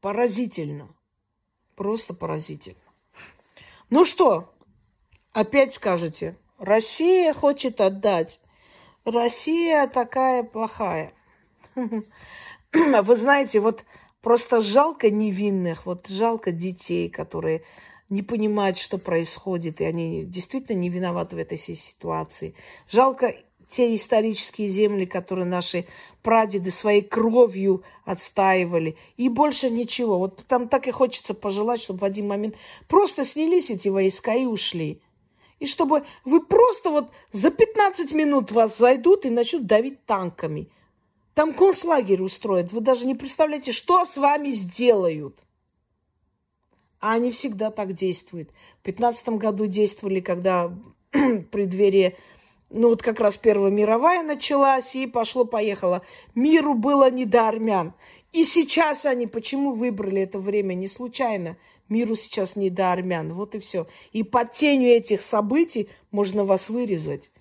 Поразительно. 0.01 0.87
Просто 1.75 2.13
поразительно. 2.13 2.79
Ну 3.89 4.05
что, 4.05 4.53
опять 5.33 5.73
скажете, 5.73 6.37
Россия 6.57 7.33
хочет 7.33 7.81
отдать. 7.81 8.39
Россия 9.03 9.87
такая 9.87 10.43
плохая. 10.43 11.13
Вы 11.75 13.15
знаете, 13.15 13.59
вот 13.59 13.83
просто 14.21 14.61
жалко 14.61 15.09
невинных, 15.09 15.85
вот 15.85 16.07
жалко 16.07 16.51
детей, 16.51 17.09
которые 17.09 17.63
не 18.09 18.23
понимают, 18.23 18.77
что 18.77 18.97
происходит, 18.97 19.81
и 19.81 19.85
они 19.85 20.25
действительно 20.25 20.75
не 20.75 20.89
виноваты 20.89 21.35
в 21.35 21.39
этой 21.39 21.57
ситуации. 21.57 22.55
Жалко 22.89 23.35
те 23.69 23.95
исторические 23.95 24.67
земли, 24.67 25.05
которые 25.05 25.45
наши 25.45 25.85
прадеды 26.23 26.71
своей 26.71 27.03
кровью 27.03 27.83
отстаивали. 28.03 28.97
И 29.15 29.29
больше 29.29 29.69
ничего. 29.69 30.17
Вот 30.17 30.43
там 30.47 30.67
так 30.67 30.87
и 30.87 30.91
хочется 30.91 31.35
пожелать, 31.35 31.79
чтобы 31.79 31.99
в 31.99 32.03
один 32.03 32.27
момент 32.27 32.55
просто 32.87 33.23
снялись 33.23 33.69
эти 33.69 33.87
войска 33.87 34.33
и 34.33 34.45
ушли. 34.45 35.01
И 35.59 35.67
чтобы 35.67 36.03
вы 36.25 36.43
просто 36.43 36.89
вот 36.89 37.11
за 37.31 37.51
15 37.51 38.11
минут 38.13 38.51
вас 38.51 38.77
зайдут 38.77 39.25
и 39.25 39.29
начнут 39.29 39.67
давить 39.67 40.03
танками. 40.05 40.71
Там 41.35 41.53
концлагерь 41.53 42.21
устроят. 42.21 42.71
Вы 42.71 42.81
даже 42.81 43.05
не 43.05 43.13
представляете, 43.13 43.71
что 43.71 44.03
с 44.03 44.17
вами 44.17 44.49
сделают. 44.49 45.37
А 46.99 47.13
они 47.13 47.31
всегда 47.31 47.71
так 47.71 47.93
действуют. 47.93 48.49
В 48.79 48.83
15 48.83 49.29
году 49.29 49.67
действовали, 49.67 50.19
когда 50.19 50.71
преддверие 51.51 52.17
ну 52.69 52.89
вот 52.89 53.01
как 53.01 53.19
раз 53.19 53.35
Первая 53.35 53.71
мировая 53.71 54.21
началась, 54.21 54.95
и 54.95 55.07
пошло-поехало. 55.07 56.03
Миру 56.35 56.75
было 56.75 57.09
не 57.09 57.25
до 57.25 57.47
армян. 57.47 57.93
И 58.31 58.43
сейчас 58.43 59.05
они 59.05 59.25
почему 59.25 59.71
выбрали 59.71 60.21
это 60.21 60.37
время? 60.37 60.75
Не 60.75 60.87
случайно. 60.87 61.57
Миру 61.87 62.15
сейчас 62.15 62.55
не 62.55 62.69
до 62.69 62.91
армян. 62.91 63.33
Вот 63.33 63.55
и 63.55 63.59
все. 63.59 63.87
И 64.11 64.21
под 64.21 64.51
тенью 64.53 64.89
этих 64.89 65.23
событий 65.23 65.89
можно 66.11 66.45
вас 66.45 66.69
вырезать. 66.69 67.31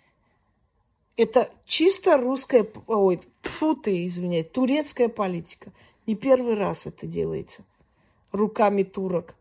Это 1.19 1.51
чисто 1.67 2.17
русская, 2.17 2.67
ой, 2.87 3.21
фу 3.43 3.75
ты, 3.75 4.07
извиняюсь, 4.07 4.47
турецкая 4.47 5.09
политика. 5.09 5.73
Не 6.07 6.15
первый 6.15 6.55
раз 6.55 6.87
это 6.87 7.07
делается 7.07 7.65
руками 8.33 8.83
турок. 8.83 9.35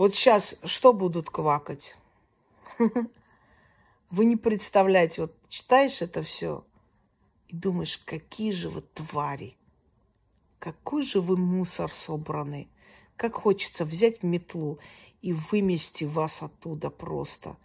Вот 0.00 0.14
сейчас 0.14 0.56
что 0.64 0.94
будут 0.94 1.28
квакать? 1.28 1.94
Вы 4.10 4.24
не 4.24 4.36
представляете, 4.36 5.20
вот 5.20 5.34
читаешь 5.50 6.00
это 6.00 6.22
все 6.22 6.64
и 7.48 7.54
думаешь, 7.54 7.98
какие 7.98 8.52
же 8.52 8.70
вы 8.70 8.80
твари, 8.80 9.58
какой 10.58 11.02
же 11.02 11.20
вы 11.20 11.36
мусор 11.36 11.92
собранный. 11.92 12.70
Как 13.16 13.34
хочется 13.34 13.84
взять 13.84 14.22
метлу 14.22 14.78
и 15.20 15.34
вымести 15.34 16.04
вас 16.04 16.42
оттуда 16.42 16.88
просто. 16.88 17.58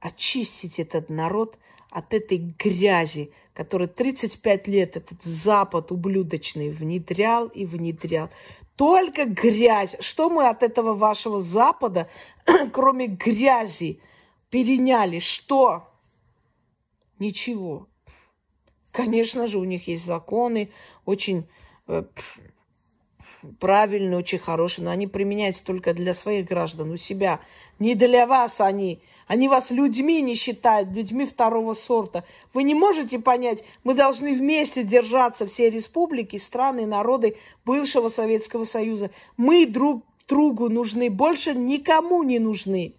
Очистить 0.00 0.80
этот 0.80 1.08
народ 1.08 1.56
от 1.90 2.12
этой 2.12 2.38
грязи, 2.38 3.30
который 3.54 3.86
35 3.86 4.66
лет 4.66 4.96
этот 4.96 5.22
Запад 5.22 5.92
ублюдочный 5.92 6.70
внедрял 6.70 7.46
и 7.46 7.64
внедрял. 7.64 8.28
Только 8.76 9.24
грязь. 9.24 9.96
Что 10.00 10.28
мы 10.28 10.48
от 10.48 10.62
этого 10.62 10.94
вашего 10.94 11.40
Запада, 11.40 12.08
кроме 12.72 13.06
грязи, 13.06 14.00
переняли? 14.50 15.18
Что? 15.18 15.88
Ничего. 17.18 17.88
Конечно 18.92 19.46
же, 19.46 19.58
у 19.58 19.64
них 19.64 19.88
есть 19.88 20.04
законы, 20.04 20.70
очень 21.04 21.48
э, 21.86 22.04
правильные, 23.60 24.18
очень 24.18 24.38
хорошие, 24.38 24.84
но 24.84 24.90
они 24.90 25.06
применяются 25.06 25.64
только 25.64 25.94
для 25.94 26.14
своих 26.14 26.46
граждан, 26.46 26.90
у 26.90 26.96
себя. 26.96 27.40
Не 27.78 27.94
для 27.94 28.26
вас 28.26 28.60
они. 28.60 29.00
Они 29.26 29.48
вас 29.48 29.70
людьми 29.70 30.22
не 30.22 30.34
считают, 30.34 30.90
людьми 30.90 31.26
второго 31.26 31.74
сорта. 31.74 32.24
Вы 32.54 32.62
не 32.62 32.74
можете 32.74 33.18
понять, 33.18 33.64
мы 33.82 33.94
должны 33.94 34.32
вместе 34.32 34.84
держаться, 34.84 35.46
все 35.46 35.68
республики, 35.68 36.36
страны, 36.36 36.86
народы 36.86 37.36
бывшего 37.64 38.08
Советского 38.08 38.64
Союза. 38.64 39.10
Мы 39.36 39.66
друг 39.66 40.04
другу 40.28 40.68
нужны, 40.68 41.10
больше 41.10 41.54
никому 41.54 42.22
не 42.22 42.38
нужны. 42.38 42.94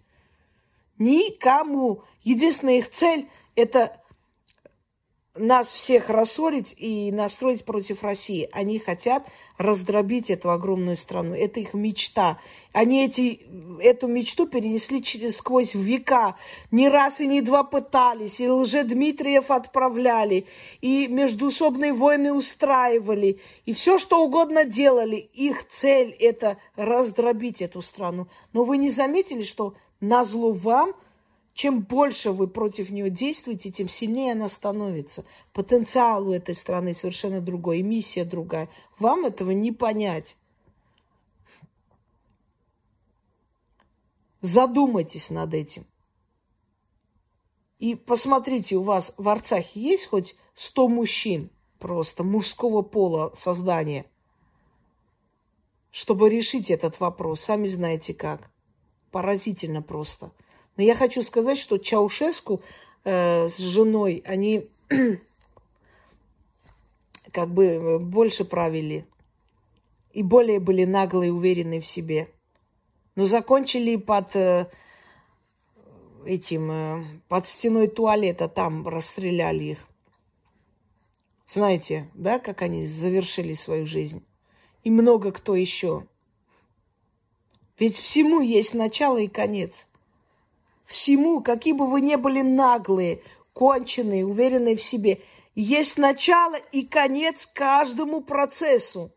Никому. 0.98 2.02
Единственная 2.24 2.78
их 2.78 2.90
цель– 2.90 3.28
это 3.56 4.00
нас 5.34 5.68
всех 5.68 6.10
рассорить 6.10 6.74
и 6.76 7.12
настроить 7.12 7.64
против 7.64 8.02
России. 8.02 8.48
Они 8.52 8.78
хотят 8.78 9.24
раздробить 9.56 10.30
эту 10.30 10.50
огромную 10.50 10.96
страну. 10.96 11.34
Это 11.34 11.60
их 11.60 11.74
мечта. 11.74 12.38
Они 12.72 13.04
эти, 13.04 13.40
эту 13.80 14.08
мечту 14.08 14.46
перенесли 14.46 15.02
через, 15.02 15.36
сквозь 15.36 15.74
века. 15.74 16.36
Не 16.70 16.88
раз 16.88 17.20
и 17.20 17.26
не 17.26 17.42
два 17.42 17.64
пытались. 17.64 18.40
И 18.40 18.48
лже-Дмитриев 18.48 19.50
отправляли. 19.50 20.46
И 20.80 21.08
междуусобные 21.08 21.92
войны 21.92 22.32
устраивали. 22.32 23.40
И 23.64 23.72
все, 23.72 23.98
что 23.98 24.24
угодно 24.24 24.64
делали. 24.64 25.16
Их 25.16 25.68
цель– 25.68 26.10
это 26.20 26.58
раздробить 26.76 27.62
эту 27.62 27.82
страну. 27.82 28.28
Но 28.52 28.64
вы 28.64 28.78
не 28.78 28.90
заметили, 28.90 29.42
что 29.42 29.74
на 30.00 30.24
зло 30.24 30.52
вам– 30.52 30.94
чем 31.58 31.80
больше 31.80 32.30
вы 32.30 32.46
против 32.46 32.90
нее 32.90 33.10
действуете, 33.10 33.72
тем 33.72 33.88
сильнее 33.88 34.34
она 34.34 34.48
становится. 34.48 35.24
Потенциал 35.52 36.28
у 36.28 36.32
этой 36.32 36.54
страны 36.54 36.94
совершенно 36.94 37.40
другой, 37.40 37.82
миссия 37.82 38.24
другая. 38.24 38.68
Вам 39.00 39.24
этого 39.24 39.50
не 39.50 39.72
понять. 39.72 40.36
Задумайтесь 44.40 45.30
над 45.30 45.52
этим. 45.52 45.84
И 47.80 47.96
посмотрите, 47.96 48.76
у 48.76 48.82
вас 48.84 49.12
в 49.16 49.28
Арцахе 49.28 49.80
есть 49.80 50.06
хоть 50.06 50.36
100 50.54 50.86
мужчин 50.86 51.50
просто 51.80 52.22
мужского 52.22 52.82
пола 52.82 53.32
создания, 53.34 54.06
чтобы 55.90 56.30
решить 56.30 56.70
этот 56.70 57.00
вопрос. 57.00 57.40
Сами 57.40 57.66
знаете 57.66 58.14
как. 58.14 58.48
Поразительно 59.10 59.82
просто. 59.82 60.30
Но 60.78 60.84
я 60.84 60.94
хочу 60.94 61.22
сказать, 61.24 61.58
что 61.58 61.76
Чаушеску 61.78 62.62
э, 63.04 63.48
с 63.48 63.58
женой, 63.58 64.22
они 64.24 64.70
как 67.32 67.48
бы 67.48 67.64
э, 67.64 67.98
больше 67.98 68.44
правили 68.44 69.04
и 70.12 70.22
более 70.22 70.60
были 70.60 70.84
наглые 70.84 71.30
и 71.30 71.32
уверены 71.32 71.80
в 71.80 71.86
себе. 71.86 72.32
Но 73.16 73.26
закончили 73.26 73.96
под 73.96 74.36
э, 74.36 74.70
этим, 76.24 76.70
э, 76.70 77.04
под 77.26 77.48
стеной 77.48 77.88
туалета, 77.88 78.48
там 78.48 78.86
расстреляли 78.86 79.64
их. 79.64 79.88
Знаете, 81.48 82.08
да, 82.14 82.38
как 82.38 82.62
они 82.62 82.86
завершили 82.86 83.54
свою 83.54 83.84
жизнь? 83.84 84.24
И 84.84 84.92
много 84.92 85.32
кто 85.32 85.56
еще. 85.56 86.06
Ведь 87.80 87.96
всему 87.96 88.40
есть 88.40 88.74
начало 88.74 89.18
и 89.18 89.26
конец 89.26 89.88
всему, 90.88 91.42
какие 91.42 91.74
бы 91.74 91.86
вы 91.86 92.00
ни 92.00 92.16
были 92.16 92.40
наглые, 92.40 93.22
конченые, 93.52 94.26
уверенные 94.26 94.76
в 94.76 94.82
себе, 94.82 95.20
Есть 95.54 95.98
начало 95.98 96.54
и 96.70 96.82
конец 96.82 97.44
каждому 97.44 98.20
процессу. 98.20 99.10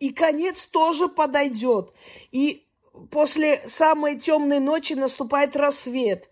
И 0.00 0.10
конец 0.10 0.66
тоже 0.66 1.08
подойдет. 1.08 1.94
И 2.32 2.66
после 3.12 3.62
самой 3.68 4.18
темной 4.18 4.58
ночи 4.58 4.94
наступает 4.94 5.54
рассвет. 5.54 6.30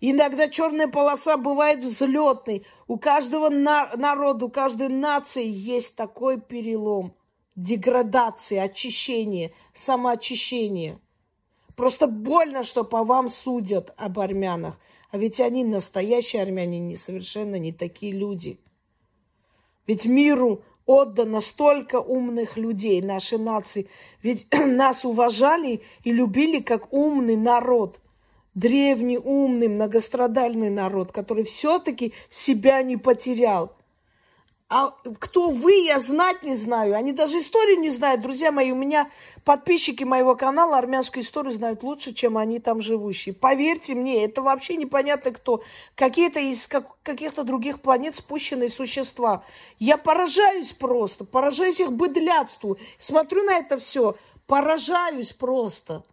Иногда 0.00 0.48
черная 0.48 0.88
полоса 0.88 1.36
бывает 1.36 1.80
взлетной. 1.80 2.64
У 2.86 2.96
каждого 2.96 3.50
на- 3.50 3.90
народа, 3.96 4.46
у 4.46 4.48
каждой 4.48 4.88
нации 4.88 5.46
есть 5.46 5.94
такой 5.94 6.40
перелом. 6.40 7.14
Деградация, 7.56 8.62
очищение, 8.62 9.52
самоочищение. 9.74 11.00
Просто 11.76 12.06
больно, 12.06 12.62
что 12.62 12.84
по 12.84 13.04
вам 13.04 13.28
судят 13.28 13.92
об 13.96 14.20
армянах. 14.20 14.78
А 15.10 15.18
ведь 15.18 15.40
они 15.40 15.64
настоящие 15.64 16.42
армяне, 16.42 16.78
не 16.78 16.96
совершенно 16.96 17.56
не 17.56 17.72
такие 17.72 18.12
люди. 18.12 18.58
Ведь 19.86 20.06
миру 20.06 20.62
отдано 20.86 21.40
столько 21.40 22.00
умных 22.00 22.56
людей, 22.56 23.00
нашей 23.02 23.38
нации. 23.38 23.88
Ведь 24.22 24.46
нас 24.52 25.04
уважали 25.04 25.82
и 26.04 26.12
любили 26.12 26.60
как 26.60 26.92
умный 26.92 27.36
народ. 27.36 28.00
Древний, 28.54 29.18
умный, 29.18 29.66
многострадальный 29.66 30.70
народ, 30.70 31.10
который 31.10 31.42
все-таки 31.42 32.12
себя 32.30 32.82
не 32.82 32.96
потерял. 32.96 33.76
А 34.70 34.94
кто 35.18 35.50
вы, 35.50 35.72
я 35.84 35.98
знать 35.98 36.42
не 36.42 36.54
знаю. 36.54 36.96
Они 36.96 37.12
даже 37.12 37.38
историю 37.38 37.78
не 37.78 37.90
знают. 37.90 38.22
Друзья 38.22 38.50
мои, 38.50 38.72
у 38.72 38.74
меня 38.74 39.10
подписчики 39.44 40.04
моего 40.04 40.34
канала 40.36 40.78
армянскую 40.78 41.22
историю 41.22 41.52
знают 41.52 41.82
лучше, 41.82 42.14
чем 42.14 42.38
они 42.38 42.60
там 42.60 42.80
живущие. 42.80 43.34
Поверьте 43.34 43.94
мне, 43.94 44.24
это 44.24 44.40
вообще 44.40 44.76
непонятно 44.76 45.32
кто. 45.32 45.62
Какие-то 45.94 46.40
из 46.40 46.66
как, 46.66 46.98
каких-то 47.02 47.44
других 47.44 47.82
планет 47.82 48.16
спущенные 48.16 48.70
существа. 48.70 49.44
Я 49.78 49.98
поражаюсь 49.98 50.72
просто, 50.72 51.24
поражаюсь 51.24 51.80
их 51.80 51.92
быдлятству. 51.92 52.78
Смотрю 52.98 53.42
на 53.44 53.58
это 53.58 53.76
все, 53.76 54.16
поражаюсь 54.46 55.32
просто. 55.32 56.04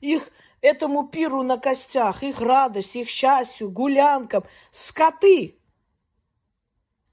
Их 0.00 0.30
этому 0.62 1.06
пиру 1.06 1.42
на 1.42 1.58
костях, 1.58 2.22
их 2.22 2.40
радость, 2.40 2.96
их 2.96 3.10
счастью, 3.10 3.70
гулянкам. 3.70 4.44
Скоты! 4.72 5.58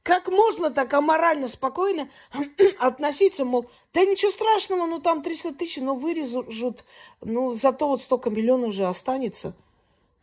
Как 0.04 0.30
можно 0.30 0.72
так 0.72 0.94
аморально, 0.94 1.48
спокойно 1.48 2.10
относиться, 2.80 3.46
мол, 3.46 3.70
да 3.94 4.04
ничего 4.04 4.32
страшного, 4.32 4.88
ну 4.88 5.00
там 5.00 5.22
300 5.22 5.54
тысяч, 5.54 5.78
но 5.78 5.94
вырежут, 5.94 6.84
ну 7.22 7.54
зато 7.54 7.88
вот 7.88 8.02
столько 8.02 8.30
миллионов 8.30 8.74
же 8.74 8.86
останется. 8.86 9.54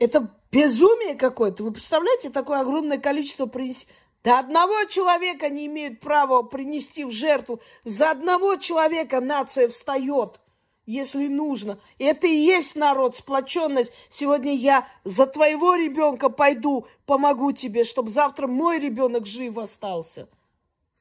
Это 0.00 0.34
безумие 0.50 1.14
какое-то. 1.14 1.62
Вы 1.62 1.72
представляете, 1.72 2.30
такое 2.30 2.60
огромное 2.60 2.98
количество 2.98 3.46
принести? 3.46 3.86
Да 4.24 4.40
одного 4.40 4.84
человека 4.84 5.48
не 5.48 5.66
имеют 5.66 6.00
права 6.00 6.42
принести 6.42 7.04
в 7.04 7.12
жертву. 7.12 7.60
За 7.84 8.10
одного 8.10 8.56
человека 8.56 9.20
нация 9.20 9.68
встает– 9.68 10.40
если 10.88 11.28
нужно. 11.28 11.78
И 11.98 12.04
это 12.04 12.26
и 12.26 12.34
есть 12.34 12.74
народ, 12.74 13.14
сплоченность. 13.14 13.92
Сегодня 14.10 14.54
я 14.54 14.88
за 15.04 15.26
твоего 15.26 15.74
ребенка 15.74 16.30
пойду, 16.30 16.86
помогу 17.04 17.52
тебе, 17.52 17.84
чтобы 17.84 18.10
завтра 18.10 18.46
мой 18.46 18.78
ребенок 18.78 19.26
жив 19.26 19.58
остался. 19.58 20.28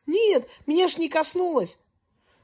Нет, 0.05 0.45
меня 0.65 0.89
ж 0.89 0.97
не 0.97 1.07
коснулось. 1.07 1.79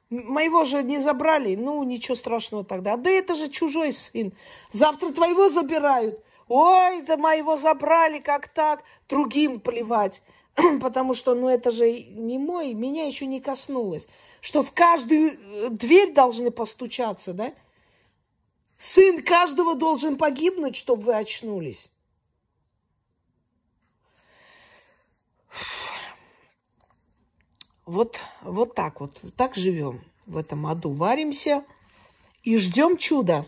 Моего 0.09 0.63
же 0.63 0.83
не 0.83 0.99
забрали. 0.99 1.55
Ну, 1.55 1.83
ничего 1.83 2.15
страшного 2.15 2.63
тогда. 2.63 2.95
Да 2.95 3.09
это 3.09 3.35
же 3.35 3.49
чужой 3.49 3.91
сын. 3.91 4.31
Завтра 4.71 5.09
твоего 5.09 5.49
забирают. 5.49 6.23
Ой, 6.47 7.01
да 7.01 7.17
моего 7.17 7.57
забрали, 7.57 8.19
как 8.19 8.47
так? 8.47 8.83
Другим 9.09 9.59
плевать. 9.59 10.21
Потому 10.81 11.13
что, 11.13 11.35
ну, 11.35 11.49
это 11.49 11.71
же 11.71 11.91
не 11.91 12.37
мой, 12.37 12.73
меня 12.73 13.05
еще 13.05 13.25
не 13.25 13.41
коснулось 13.41 14.07
что 14.43 14.61
в 14.61 14.73
каждую 14.73 15.31
э, 15.31 15.69
дверь 15.69 16.13
должны 16.13 16.51
постучаться, 16.51 17.33
да? 17.33 17.53
Сын 18.77 19.23
каждого 19.23 19.73
должен 19.73 20.17
погибнуть, 20.17 20.75
чтобы 20.75 21.03
вы 21.03 21.15
очнулись. 21.15 21.89
Вот, 27.85 28.17
вот 28.41 28.75
так 28.75 28.99
вот, 28.99 29.21
так 29.37 29.55
живем 29.55 30.03
в 30.25 30.35
этом 30.35 30.67
аду, 30.67 30.91
варимся 30.91 31.63
и 32.43 32.57
ждем 32.57 32.97
чуда. 32.97 33.47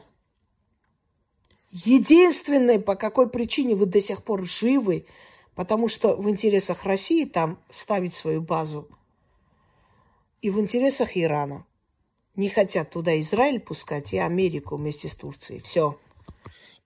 Единственное, 1.71 2.79
по 2.79 2.95
какой 2.95 3.29
причине 3.29 3.75
вы 3.75 3.85
до 3.85 3.99
сих 3.99 4.23
пор 4.23 4.45
живы, 4.45 5.05
потому 5.55 5.87
что 5.87 6.15
в 6.15 6.29
интересах 6.29 6.83
России 6.83 7.25
там 7.25 7.59
ставить 7.69 8.13
свою 8.13 8.41
базу– 8.41 8.87
и 10.45 10.51
в 10.51 10.59
интересах 10.59 11.17
Ирана. 11.17 11.65
Не 12.35 12.49
хотят 12.49 12.91
туда 12.91 13.19
Израиль 13.19 13.59
пускать 13.59 14.13
и 14.13 14.19
Америку 14.19 14.75
вместе 14.75 15.09
с 15.09 15.15
Турцией. 15.15 15.59
Все. 15.59 15.99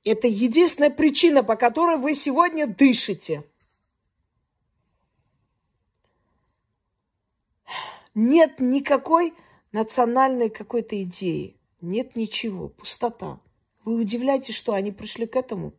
Это 0.05 0.29
единственная 0.29 0.89
причина, 0.89 1.43
по 1.43 1.57
которой 1.57 1.97
вы 1.97 2.15
сегодня 2.15 2.67
дышите. 2.67 3.43
Нет 8.15 8.61
никакой 8.61 9.33
национальной 9.73 10.49
какой-то 10.49 11.03
идеи. 11.03 11.57
Нет 11.81 12.15
ничего. 12.15 12.69
Пустота. 12.69 13.41
Вы 13.83 13.95
удивляетесь, 13.95 14.55
что 14.55 14.71
они 14.71 14.93
пришли 14.93 15.25
к 15.25 15.35
этому? 15.35 15.73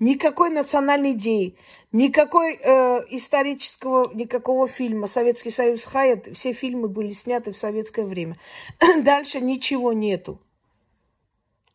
Никакой 0.00 0.50
национальной 0.50 1.12
идеи, 1.12 1.56
никакой 1.92 2.58
э, 2.60 3.04
исторического, 3.10 4.12
никакого 4.12 4.66
фильма. 4.66 5.06
Советский 5.06 5.50
Союз 5.50 5.84
Хаят, 5.84 6.26
все 6.36 6.52
фильмы 6.52 6.88
были 6.88 7.12
сняты 7.12 7.52
в 7.52 7.56
советское 7.56 8.04
время. 8.04 8.36
Дальше 9.02 9.40
ничего 9.40 9.92
нету. 9.92 10.40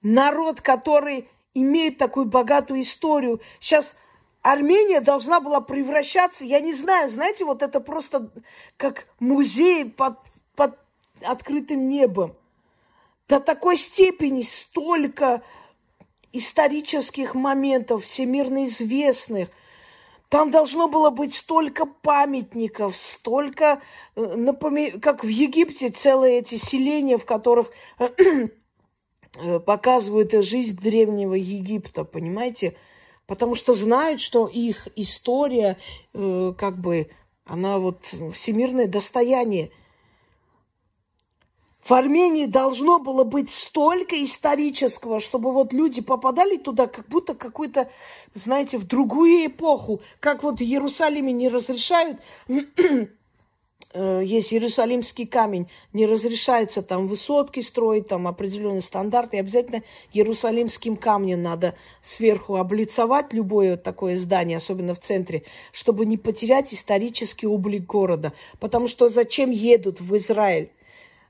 Народ, 0.01 0.59
который 0.59 1.29
имеет 1.53 1.97
такую 1.97 2.25
богатую 2.25 2.81
историю. 2.81 3.41
Сейчас 3.61 3.97
Армения 4.41 5.01
должна 5.01 5.39
была 5.39 5.61
превращаться, 5.61 6.45
я 6.45 6.59
не 6.59 6.73
знаю, 6.73 7.09
знаете, 7.09 7.45
вот 7.45 7.61
это 7.61 7.79
просто 7.79 8.31
как 8.77 9.05
музей 9.19 9.85
под, 9.85 10.17
под 10.55 10.77
открытым 11.21 11.87
небом. 11.87 12.35
До 13.27 13.39
такой 13.39 13.77
степени 13.77 14.41
столько 14.41 15.43
исторических 16.33 17.35
моментов, 17.35 18.03
всемирно 18.03 18.65
известных. 18.65 19.49
Там 20.29 20.51
должно 20.51 20.87
было 20.87 21.09
быть 21.09 21.33
столько 21.33 21.85
памятников, 21.85 22.95
столько, 22.95 23.81
э, 24.15 24.21
напоми... 24.21 24.91
как 24.99 25.23
в 25.23 25.27
Египте, 25.27 25.89
целые 25.89 26.39
эти 26.39 26.55
селения, 26.55 27.17
в 27.17 27.25
которых 27.25 27.71
э, 27.97 28.47
показывают 29.59 30.31
жизнь 30.45 30.77
древнего 30.77 31.33
Египта, 31.33 32.03
понимаете? 32.03 32.75
Потому 33.25 33.55
что 33.55 33.73
знают, 33.73 34.21
что 34.21 34.47
их 34.47 34.87
история, 34.95 35.77
э, 36.13 36.53
как 36.57 36.79
бы, 36.79 37.09
она 37.45 37.79
вот 37.79 38.05
всемирное 38.33 38.87
достояние. 38.87 39.71
В 41.89 41.93
Армении 41.93 42.45
должно 42.45 42.99
было 42.99 43.23
быть 43.23 43.49
столько 43.49 44.23
исторического, 44.23 45.19
чтобы 45.19 45.51
вот 45.51 45.73
люди 45.73 46.01
попадали 46.01 46.57
туда, 46.57 46.85
как 46.85 47.07
будто 47.07 47.33
какую-то, 47.33 47.89
знаете, 48.35 48.77
в 48.77 48.85
другую 48.85 49.47
эпоху. 49.47 49.99
Как 50.19 50.43
вот 50.43 50.59
в 50.59 50.61
Иерусалиме 50.61 51.33
не 51.33 51.49
разрешают, 51.49 52.19
э, 52.47 54.21
есть 54.23 54.53
Иерусалимский 54.53 55.25
камень, 55.25 55.67
не 55.91 56.05
разрешается 56.05 56.83
там 56.83 57.07
высотки 57.07 57.59
строить, 57.61 58.07
там 58.07 58.27
определенные 58.27 58.81
стандарты. 58.81 59.37
И 59.37 59.39
обязательно 59.39 59.81
Иерусалимским 60.13 60.95
камнем 60.95 61.41
надо 61.41 61.73
сверху 62.03 62.57
облицовать 62.57 63.33
любое 63.33 63.77
такое 63.77 64.15
здание, 64.17 64.57
особенно 64.57 64.93
в 64.93 64.99
центре, 64.99 65.41
чтобы 65.71 66.05
не 66.05 66.19
потерять 66.19 66.71
исторический 66.71 67.47
облик 67.47 67.87
города. 67.87 68.33
Потому 68.59 68.87
что 68.87 69.09
зачем 69.09 69.49
едут 69.49 69.99
в 69.99 70.15
Израиль? 70.15 70.69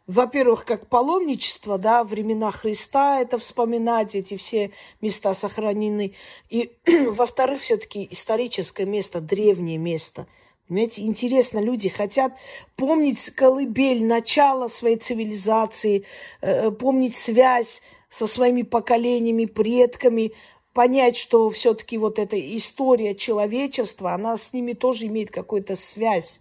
Во-первых, 0.10 0.66
как 0.66 0.88
паломничество, 0.88 1.78
да, 1.78 2.04
времена 2.04 2.52
Христа 2.52 3.22
это 3.22 3.38
вспоминать, 3.38 4.16
эти 4.16 4.38
все 4.38 4.72
места 5.02 5.36
сохранены. 5.36 6.16
И, 6.50 6.72
во-вторых, 7.10 7.62
все-таки 7.62 8.08
историческое 8.10 8.88
место, 8.88 9.22
древнее 9.22 9.78
место. 9.78 10.26
Понимаете, 10.68 11.04
интересно, 11.04 11.60
люди 11.60 11.90
хотят 11.90 12.34
помнить 12.76 13.30
колыбель, 13.36 14.04
начало 14.04 14.68
своей 14.68 14.98
цивилизации, 14.98 16.06
э, 16.42 16.72
помнить 16.72 17.16
связь 17.16 17.84
со 18.10 18.26
своими 18.26 18.64
поколениями, 18.64 19.46
предками, 19.46 20.32
понять, 20.74 21.18
что 21.18 21.52
все-таки 21.52 22.00
вот 22.00 22.18
эта 22.18 22.36
история 22.58 23.14
человечества, 23.14 24.14
она 24.14 24.38
с 24.38 24.54
ними 24.54 24.74
тоже 24.74 25.06
имеет 25.06 25.30
какую-то 25.30 25.76
связь. 25.76 26.40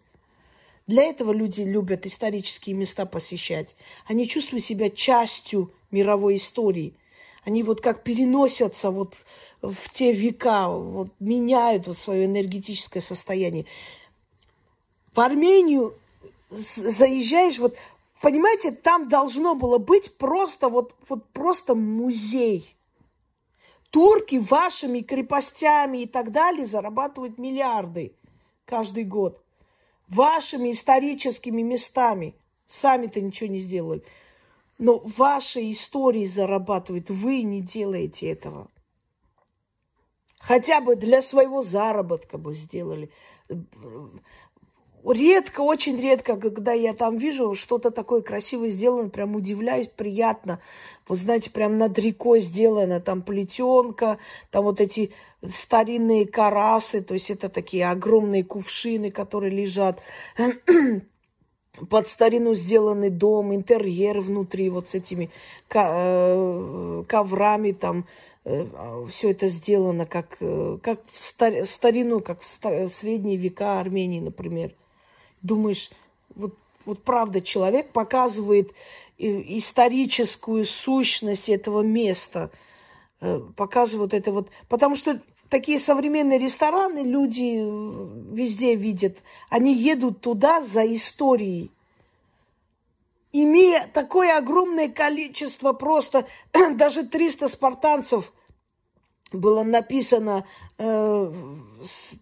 Для 0.89 1.05
этого 1.05 1.32
люди 1.32 1.61
любят 1.61 2.07
исторические 2.07 2.74
места 2.74 3.05
посещать. 3.05 3.76
Они 4.07 4.26
чувствуют 4.26 4.64
себя 4.64 4.89
частью 4.89 5.70
мировой 5.91 6.36
истории. 6.36 6.95
Они 7.45 7.62
вот 7.62 7.82
как 7.82 8.03
переносятся 8.03 8.91
вот 8.91 9.14
в 9.61 9.93
те 9.93 10.12
века, 10.12 10.68
вот 10.68 11.11
меняют 11.20 11.86
вот 11.86 11.99
свое 11.99 12.24
энергетическое 12.24 13.03
состояние. 13.03 13.66
В 15.14 15.20
Армению 15.20 15.95
заезжаешь, 16.51 17.59
вот, 17.59 17.76
понимаете, 18.22 18.70
там 18.72 19.11
должно 19.11 19.55
было 19.55 19.76
быть 19.76 20.16
просто 20.16 20.70
вот, 20.70 20.95
вот 21.11 21.26
просто 21.32 21.74
музей. 21.74 22.74
Турки 23.91 24.36
вашими 24.36 25.01
крепостями 25.01 25.99
и 25.99 26.07
так 26.07 26.32
далее 26.32 26.64
зарабатывают 26.64 27.36
миллиарды 27.36 28.14
каждый 28.64 29.05
год. 29.05 29.43
Вашими 30.09 30.73
историческими 30.73 31.63
местами. 31.63 32.35
Сами-то 32.69 33.21
ничего 33.21 33.51
не 33.51 33.59
сделали. 33.59 34.03
Но 34.79 34.99
вашей 34.99 35.73
истории 35.73 36.27
зарабатывают. 36.27 37.11
Вы 37.11 37.43
не 37.43 37.61
делаете 37.61 38.31
этого. 38.31 38.69
Хотя 40.39 40.81
бы 40.81 40.97
для 40.97 41.21
своего 41.21 41.63
заработка 41.63 42.39
бы 42.39 42.55
сделали. 42.55 43.11
Редко, 45.05 45.61
очень 45.61 45.97
редко, 46.01 46.37
когда 46.37 46.73
я 46.73 46.93
там 46.93 47.19
вижу 47.19 47.55
что-то 47.55 47.91
такое 47.91 48.21
красивое 48.21 48.71
сделано, 48.71 49.09
прям 49.11 49.37
удивляюсь, 49.37 49.89
приятно. 49.89 50.61
Вот 51.07 51.19
знаете, 51.19 51.51
прям 51.51 51.75
над 51.75 51.99
рекой 51.99 52.41
сделано, 52.41 53.01
там 53.01 53.23
плетенка, 53.23 54.19
там 54.51 54.65
вот 54.65 54.81
эти 54.81 55.13
старинные 55.47 56.26
карасы, 56.26 57.03
то 57.03 57.14
есть 57.14 57.30
это 57.30 57.49
такие 57.49 57.89
огромные 57.89 58.45
кувшины, 58.45 59.11
которые 59.11 59.51
лежат 59.51 60.01
под 61.91 62.09
старину 62.09 62.55
сделанный 62.55 63.11
дом, 63.11 63.55
интерьер 63.55 64.20
внутри 64.20 64.68
вот 64.68 64.89
с 64.89 64.95
этими 64.95 65.30
э, 65.72 67.05
коврами 67.07 67.72
там, 67.72 68.07
э, 68.45 68.66
а, 68.74 69.07
все 69.07 69.30
это 69.30 69.47
сделано 69.49 70.07
как, 70.07 70.39
э, 70.41 70.78
как 70.82 71.01
в 71.07 71.66
старину, 71.66 72.20
как 72.20 72.41
в 72.41 72.89
средние 72.89 73.36
века 73.36 73.78
Армении, 73.80 74.20
например. 74.20 74.74
Думаешь, 75.43 75.91
вот, 76.34 76.55
вот 76.84 77.05
правда, 77.05 77.41
человек 77.41 77.93
показывает 77.93 78.72
историческую 79.18 80.64
сущность 80.64 81.49
этого 81.49 81.82
места, 81.82 82.51
показывает 83.57 84.14
это 84.14 84.33
вот, 84.33 84.49
потому 84.69 84.95
что 84.95 85.21
такие 85.49 85.79
современные 85.79 86.39
рестораны 86.39 87.01
люди 87.01 87.59
э, 87.59 88.35
везде 88.35 88.75
видят. 88.75 89.19
Они 89.51 89.75
едут 89.75 90.21
туда 90.21 90.62
за 90.62 90.87
историей. 90.95 91.71
Имея 93.33 93.89
такое 93.93 94.37
огромное 94.37 94.89
количество, 94.89 95.73
просто 95.73 96.27
даже 96.75 97.07
300 97.07 97.49
спартанцев 97.49 98.33
было 99.33 99.62
написано, 99.62 100.47
э, 100.79 101.33
с, 101.83 102.14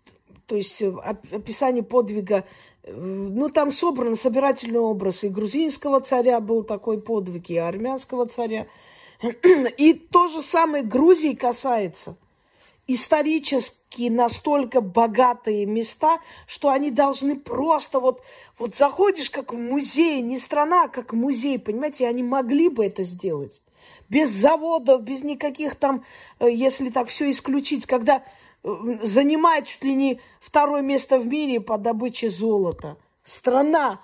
то 0.46 0.56
есть 0.56 0.82
э, 0.82 0.92
описание 1.32 1.84
подвига, 1.84 2.44
э, 2.82 2.92
ну 2.92 3.48
там 3.48 3.70
собран 3.70 4.16
собирательный 4.16 4.80
образ. 4.80 5.22
И 5.22 5.28
грузинского 5.28 6.00
царя 6.00 6.40
был 6.40 6.64
такой 6.64 7.00
подвиг, 7.00 7.50
и 7.50 7.56
армянского 7.56 8.26
царя. 8.26 8.66
И 9.76 9.94
то 9.94 10.28
же 10.28 10.40
самое 10.42 10.84
Грузии 10.84 11.34
касается– 11.34 12.16
исторически 12.86 14.08
настолько 14.08 14.80
богатые 14.80 15.66
места, 15.66 16.18
что 16.46 16.70
они 16.70 16.90
должны 16.90 17.36
просто 17.36 18.00
вот, 18.00 18.22
вот 18.58 18.74
заходишь 18.74 19.30
как 19.30 19.52
в 19.52 19.58
музей, 19.58 20.20
не 20.22 20.38
страна, 20.38 20.84
а 20.84 20.88
как 20.88 21.12
музей, 21.12 21.58
понимаете, 21.58 22.06
они 22.06 22.22
могли 22.22 22.68
бы 22.68 22.86
это 22.86 23.02
сделать. 23.02 23.62
Без 24.08 24.30
заводов, 24.30 25.02
без 25.02 25.24
никаких 25.24 25.74
там, 25.74 26.04
э, 26.38 26.50
если 26.50 26.90
так 26.90 27.08
все 27.08 27.30
исключить, 27.30 27.86
когда 27.86 28.22
э, 28.62 28.68
занимает 29.02 29.66
чуть 29.66 29.84
ли 29.84 29.94
не 29.94 30.20
второе 30.40 30.82
место 30.82 31.18
в 31.18 31.26
мире 31.26 31.60
по 31.60 31.78
добыче 31.78 32.30
золота. 32.30 32.96
Страна, 33.24 34.00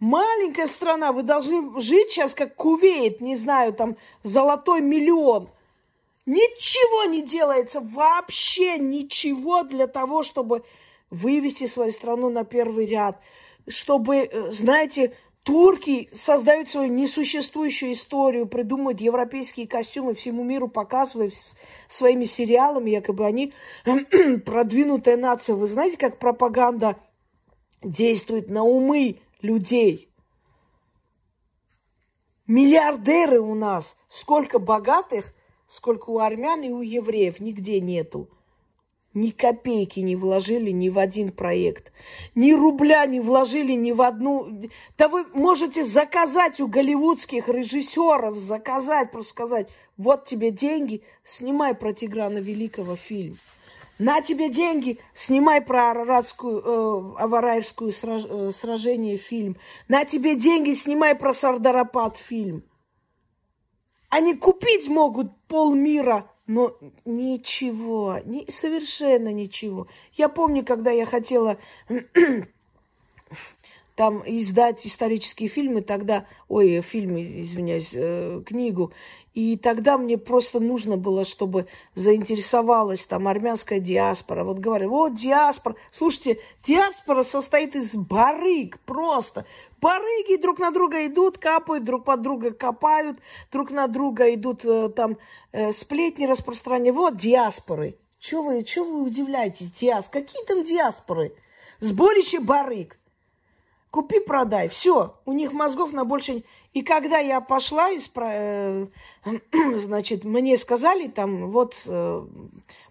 маленькая 0.00 0.66
страна, 0.66 1.12
вы 1.12 1.22
должны 1.22 1.80
жить 1.80 2.10
сейчас 2.10 2.34
как 2.34 2.56
Кувейт, 2.56 3.20
не 3.20 3.36
знаю, 3.36 3.72
там 3.72 3.96
золотой 4.24 4.80
миллион– 4.80 5.48
Ничего 6.26 7.06
не 7.06 7.22
делается, 7.22 7.80
вообще 7.80 8.78
ничего 8.78 9.64
для 9.64 9.88
того, 9.88 10.22
чтобы 10.22 10.62
вывести 11.10 11.66
свою 11.66 11.90
страну 11.90 12.30
на 12.30 12.44
первый 12.44 12.86
ряд. 12.86 13.18
Чтобы, 13.66 14.18
э, 14.18 14.50
знаете, 14.52 15.16
турки 15.42 16.08
создают 16.14 16.68
свою 16.68 16.88
несуществующую 16.92 17.92
историю, 17.92 18.46
придумывают 18.46 19.00
европейские 19.00 19.66
костюмы, 19.66 20.14
всему 20.14 20.44
миру 20.44 20.68
показывают 20.68 21.34
своими 21.88 22.26
сериалами, 22.26 22.90
якобы 22.90 23.26
они 23.26 23.52
продвинутая 24.44 25.16
нация. 25.16 25.56
Вы 25.56 25.66
знаете, 25.66 25.96
как 25.96 26.18
пропаганда 26.18 26.96
действует 27.82 28.48
на 28.50 28.62
умы 28.62 29.18
людей? 29.42 30.12
Миллиардеры 32.46 33.40
у 33.40 33.54
нас, 33.54 33.96
сколько 34.08 34.58
богатых– 34.58 35.34
сколько 35.70 36.10
у 36.10 36.18
армян 36.18 36.62
и 36.62 36.70
у 36.70 36.82
евреев, 36.82 37.40
нигде 37.40 37.80
нету. 37.80 38.28
Ни 39.12 39.30
копейки 39.30 40.00
не 40.00 40.14
вложили 40.14 40.70
ни 40.70 40.88
в 40.88 40.98
один 40.98 41.32
проект. 41.32 41.92
Ни 42.34 42.52
рубля 42.52 43.06
не 43.06 43.20
вложили 43.20 43.72
ни 43.72 43.90
в 43.90 44.02
одну... 44.02 44.68
Да 44.98 45.08
вы 45.08 45.24
можете 45.34 45.82
заказать 45.82 46.60
у 46.60 46.68
голливудских 46.68 47.48
режиссеров, 47.48 48.36
заказать, 48.36 49.10
просто 49.10 49.30
сказать, 49.30 49.68
вот 49.96 50.26
тебе 50.26 50.52
деньги, 50.52 51.02
снимай 51.24 51.74
про 51.74 51.92
Тиграна 51.92 52.38
Великого 52.38 52.94
фильм. 52.94 53.38
На 54.00 54.22
тебе 54.22 54.48
деньги, 54.48 54.98
снимай 55.12 55.60
про 55.60 55.90
Араратскую, 55.90 56.62
э, 56.64 57.22
Авараевскую 57.22 57.92
сраж, 57.92 58.22
э, 58.24 58.50
сражение 58.50 59.18
фильм. 59.18 59.58
На 59.88 60.06
тебе 60.06 60.36
деньги, 60.36 60.72
снимай 60.72 61.14
про 61.14 61.34
Сардарапад 61.34 62.16
фильм. 62.16 62.64
Они 64.08 64.34
купить 64.34 64.88
могут 64.88 65.38
полмира, 65.48 66.30
но 66.46 66.78
ничего, 67.04 68.20
ни, 68.24 68.50
совершенно 68.50 69.34
ничего. 69.34 69.86
Я 70.14 70.30
помню, 70.30 70.64
когда 70.64 70.90
я 70.90 71.04
хотела 71.04 71.58
там 73.96 74.22
издать 74.26 74.86
исторические 74.86 75.48
фильмы, 75.48 75.82
тогда, 75.82 76.26
ой, 76.48 76.80
фильмы, 76.80 77.42
извиняюсь, 77.42 77.92
э, 77.94 78.42
книгу, 78.46 78.92
и 79.34 79.56
тогда 79.56 79.96
мне 79.96 80.18
просто 80.18 80.58
нужно 80.58 80.96
было, 80.96 81.24
чтобы 81.24 81.66
заинтересовалась 81.94 83.04
там 83.04 83.28
армянская 83.28 83.78
диаспора. 83.78 84.42
Вот 84.42 84.58
говорю, 84.58 84.90
вот 84.90 85.14
диаспора. 85.14 85.76
Слушайте, 85.92 86.40
диаспора 86.64 87.22
состоит 87.22 87.76
из 87.76 87.94
барыг 87.94 88.80
просто. 88.80 89.46
Барыги 89.80 90.40
друг 90.40 90.58
на 90.58 90.72
друга 90.72 91.06
идут, 91.06 91.38
капают, 91.38 91.84
друг 91.84 92.04
под 92.04 92.22
друга 92.22 92.50
копают, 92.52 93.18
друг 93.52 93.70
на 93.70 93.86
друга 93.86 94.34
идут 94.34 94.64
э, 94.64 94.88
там 94.88 95.16
э, 95.52 95.72
сплетни 95.72 96.26
распространяют. 96.26 96.96
Вот 96.96 97.16
диаспоры. 97.16 97.96
Чего 98.18 98.42
вы, 98.42 98.64
чего 98.64 98.84
вы 98.84 99.02
удивляетесь, 99.04 99.72
диас? 99.72 100.08
Какие 100.08 100.44
там 100.44 100.62
диаспоры? 100.62 101.34
Сборище 101.78 102.40
барыг. 102.40 102.99
Купи, 103.90 104.20
продай. 104.20 104.68
Все, 104.68 105.16
у 105.24 105.32
них 105.32 105.52
мозгов 105.52 105.92
на 105.92 106.04
больше... 106.04 106.44
И 106.72 106.82
когда 106.82 107.18
я 107.18 107.40
пошла, 107.40 107.90
из, 107.90 108.08
э, 108.14 108.86
значит, 109.78 110.24
мне 110.24 110.56
сказали 110.56 111.08
там, 111.08 111.50
вот, 111.50 111.74
э, 111.86 112.26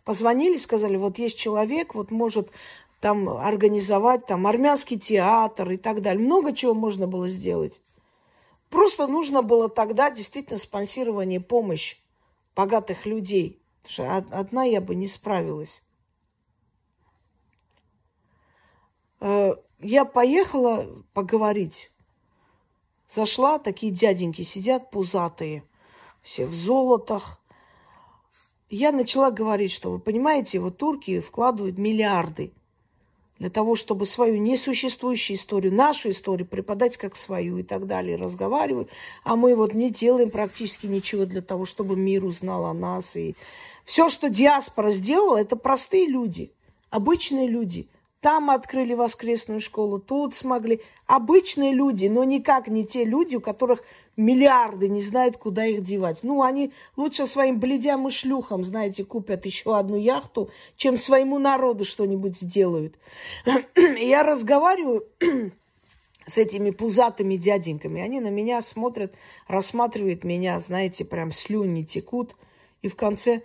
позвонили, 0.03 0.57
сказали, 0.57 0.97
вот 0.97 1.17
есть 1.17 1.39
человек, 1.39 1.95
вот 1.95 2.11
может 2.11 2.51
там 2.99 3.29
организовать 3.29 4.25
там 4.25 4.45
армянский 4.45 4.99
театр 4.99 5.71
и 5.71 5.77
так 5.77 6.01
далее. 6.01 6.21
Много 6.21 6.51
чего 6.51 6.73
можно 6.73 7.07
было 7.07 7.29
сделать. 7.29 7.79
Просто 8.69 9.07
нужно 9.07 9.41
было 9.41 9.69
тогда 9.69 10.11
действительно 10.11 10.57
спонсирование, 10.57 11.39
помощь 11.39 11.95
богатых 12.55 13.05
людей. 13.05 13.61
Потому 13.83 13.93
что 13.93 14.37
одна 14.37 14.63
я 14.65 14.81
бы 14.81 14.95
не 14.95 15.07
справилась. 15.07 15.81
Я 19.81 20.03
поехала 20.03 20.89
поговорить. 21.13 21.89
Зашла, 23.13 23.59
такие 23.59 23.93
дяденьки 23.93 24.41
сидят 24.41 24.91
пузатые, 24.91 25.63
все 26.21 26.45
в 26.45 26.53
золотах. 26.53 27.39
Я 28.69 28.91
начала 28.91 29.31
говорить, 29.31 29.71
что 29.71 29.89
вы 29.89 29.99
понимаете, 29.99 30.59
вот 30.59 30.77
турки 30.77 31.19
вкладывают 31.21 31.77
миллиарды 31.77 32.51
для 33.39 33.49
того, 33.49 33.77
чтобы 33.77 34.05
свою 34.05 34.35
несуществующую 34.37 35.37
историю, 35.37 35.73
нашу 35.73 36.09
историю 36.09 36.45
преподать 36.45 36.97
как 36.97 37.15
свою 37.15 37.57
и 37.57 37.63
так 37.63 37.87
далее, 37.87 38.17
разговаривают. 38.17 38.89
А 39.23 39.37
мы 39.37 39.55
вот 39.55 39.73
не 39.73 39.89
делаем 39.89 40.29
практически 40.29 40.87
ничего 40.87 41.25
для 41.25 41.41
того, 41.41 41.65
чтобы 41.65 41.95
мир 41.95 42.25
узнал 42.25 42.65
о 42.65 42.73
нас. 42.73 43.15
И 43.15 43.37
все, 43.85 44.09
что 44.09 44.29
диаспора 44.29 44.91
сделала, 44.91 45.37
это 45.37 45.55
простые 45.55 46.05
люди, 46.05 46.51
обычные 46.89 47.47
люди– 47.47 47.87
Там 48.21 48.49
открыли 48.49 48.93
воскресную 48.93 49.61
школу, 49.61 49.97
тут 49.97 50.35
смогли. 50.35 50.81
Обычные 51.07 51.71
люди, 51.71 52.07
но 52.07 52.25
никак 52.25 52.67
не 52.67 52.85
те 52.85 53.05
люди, 53.05 53.37
у 53.37 53.41
которых 53.41 53.81
миллиарды, 54.17 54.89
не 54.89 55.01
знают, 55.01 55.37
куда 55.37 55.65
их 55.65 55.83
девать. 55.83 56.19
Ну, 56.23 56.43
они 56.43 56.73
лучше 56.97 57.25
своим 57.25 57.59
бледям 57.59 58.09
и 58.09 58.11
шлюхам, 58.11 58.65
знаете, 58.65 59.05
купят 59.05 59.45
еще 59.45 59.77
одну 59.77 59.95
яхту, 59.95 60.49
чем 60.75 60.97
своему 60.97 61.39
народу 61.39 61.85
что-нибудь 61.85 62.37
сделают. 62.37 62.95
Я 63.75 64.23
разговариваю 64.23 65.05
с 66.27 66.37
этими 66.37 66.71
пузатыми 66.71 67.37
дяденьками. 67.37 68.01
Они 68.01 68.19
на 68.19 68.29
меня 68.29 68.61
смотрят, 68.61 69.13
рассматривают 69.47 70.25
меня, 70.25 70.59
знаете, 70.59 71.05
прям 71.05 71.31
слюни 71.31 71.83
текут. 71.83 72.35
И 72.81 72.89
в 72.89 72.97
конце, 72.97 73.43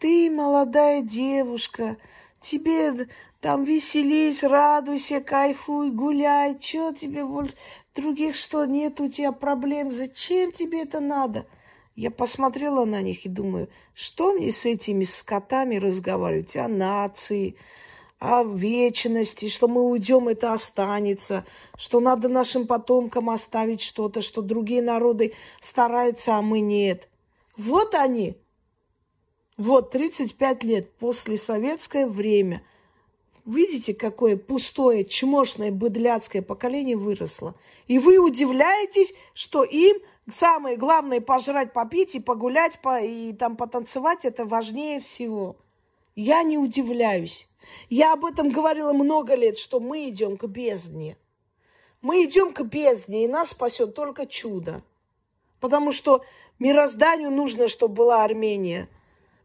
ты 0.00 0.28
молодая 0.32 1.00
девушка, 1.00 1.96
тебе 2.40 3.06
там 3.44 3.64
веселись, 3.64 4.42
радуйся, 4.42 5.20
кайфуй, 5.20 5.90
гуляй. 5.90 6.58
Че 6.58 6.94
тебе 6.94 7.26
больше? 7.26 7.54
Других 7.94 8.36
что, 8.36 8.64
нет 8.64 9.00
у 9.00 9.08
тебя 9.10 9.32
проблем? 9.32 9.92
Зачем 9.92 10.50
тебе 10.50 10.84
это 10.84 11.00
надо? 11.00 11.44
Я 11.94 12.10
посмотрела 12.10 12.86
на 12.86 13.02
них 13.02 13.26
и 13.26 13.28
думаю, 13.28 13.68
что 13.92 14.32
мне 14.32 14.50
с 14.50 14.64
этими 14.64 15.04
скотами 15.04 15.76
разговаривать 15.76 16.56
о 16.56 16.68
нации, 16.68 17.56
о 18.18 18.44
вечности, 18.44 19.50
что 19.50 19.68
мы 19.68 19.82
уйдем, 19.82 20.28
это 20.28 20.54
останется, 20.54 21.44
что 21.76 22.00
надо 22.00 22.30
нашим 22.30 22.66
потомкам 22.66 23.28
оставить 23.28 23.82
что-то, 23.82 24.22
что 24.22 24.40
другие 24.40 24.80
народы 24.80 25.34
стараются, 25.60 26.36
а 26.36 26.40
мы 26.40 26.60
нет. 26.60 27.10
Вот 27.58 27.94
они. 27.94 28.38
Вот 29.58 29.90
35 29.90 30.64
лет 30.64 30.94
после 30.94 31.36
советское 31.36 32.06
время– 32.06 32.62
Видите, 33.44 33.92
какое 33.92 34.38
пустое, 34.38 35.04
чмошное, 35.04 35.70
быдляцкое 35.70 36.40
поколение 36.40 36.96
выросло. 36.96 37.54
И 37.86 37.98
вы 37.98 38.18
удивляетесь, 38.18 39.14
что 39.34 39.64
им 39.64 39.98
самое 40.30 40.78
главное 40.78 41.20
пожрать, 41.20 41.74
попить 41.74 42.14
и 42.14 42.20
погулять, 42.20 42.80
по, 42.80 43.02
и 43.02 43.34
там 43.34 43.56
потанцевать, 43.56 44.24
это 44.24 44.46
важнее 44.46 44.98
всего. 44.98 45.56
Я 46.16 46.42
не 46.42 46.56
удивляюсь. 46.56 47.46
Я 47.90 48.14
об 48.14 48.24
этом 48.24 48.50
говорила 48.50 48.94
много 48.94 49.34
лет, 49.34 49.58
что 49.58 49.78
мы 49.78 50.08
идем 50.08 50.38
к 50.38 50.46
бездне. 50.46 51.18
Мы 52.00 52.24
идем 52.24 52.52
к 52.52 52.62
бездне, 52.62 53.24
и 53.24 53.28
нас 53.28 53.50
спасет 53.50 53.94
только 53.94 54.24
чудо. 54.26 54.82
Потому 55.60 55.92
что 55.92 56.24
мирозданию 56.58 57.30
нужно, 57.30 57.68
чтобы 57.68 57.94
была 57.94 58.24
Армения– 58.24 58.88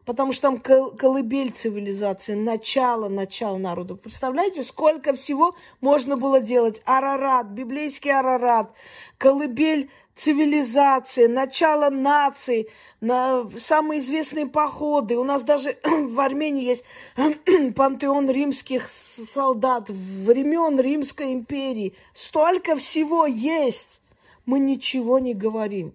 потому 0.06 0.32
что 0.32 0.44
там 0.44 0.60
колыбель 0.60 1.52
цивилизации, 1.52 2.34
начало, 2.34 3.10
начало 3.10 3.58
народа. 3.58 3.96
Представляете, 3.96 4.64
сколько 4.64 5.14
всего 5.14 5.56
можно 5.82 6.18
было 6.18 6.42
делать? 6.42 6.82
Арарат, 6.86 7.48
библейский 7.48 8.12
Арарат, 8.12 8.72
колыбель 9.18 9.90
цивилизации, 10.20 11.28
начало 11.28 11.90
нации, 11.90 12.68
на 13.00 13.50
самые 13.58 14.00
известные 14.00 14.48
походы. 14.48 15.18
У 15.18 15.24
нас 15.24 15.44
даже 15.44 15.78
в 15.84 16.20
Армении 16.20 16.66
есть 16.66 16.84
пантеон 17.76 18.30
римских 18.30 18.90
солдат 18.90 19.90
времен 19.90 20.80
Римской 20.80 21.34
империи. 21.34 21.96
Столько 22.14 22.76
всего 22.76 23.26
есть. 23.26 24.02
Мы 24.46 24.60
ничего 24.60 25.20
не 25.20 25.34
говорим. 25.34 25.94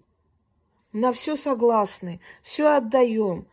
На 0.93 1.13
все 1.13 1.37
согласны, 1.37 2.21
все 2.43 2.69
отдаем. 2.77 3.47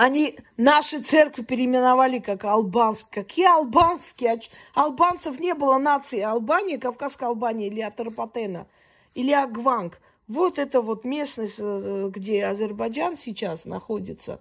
Они 0.00 0.38
наши 0.56 1.02
церкви 1.02 1.42
переименовали 1.42 2.20
как 2.20 2.46
албанские. 2.46 3.22
Какие 3.22 3.54
албанские? 3.54 4.40
Албанцев 4.72 5.38
не 5.38 5.52
было 5.52 5.76
нации 5.76 6.22
Албании, 6.22 6.78
Кавказская 6.78 7.28
Албания 7.28 7.66
или 7.66 7.82
Атарпатена, 7.82 8.66
или 9.14 9.30
Агванг. 9.30 10.00
Вот 10.26 10.58
это 10.58 10.80
вот 10.80 11.04
местность, 11.04 11.56
э, 11.58 12.08
где 12.14 12.46
Азербайджан 12.46 13.18
сейчас 13.18 13.66
находится. 13.66 14.40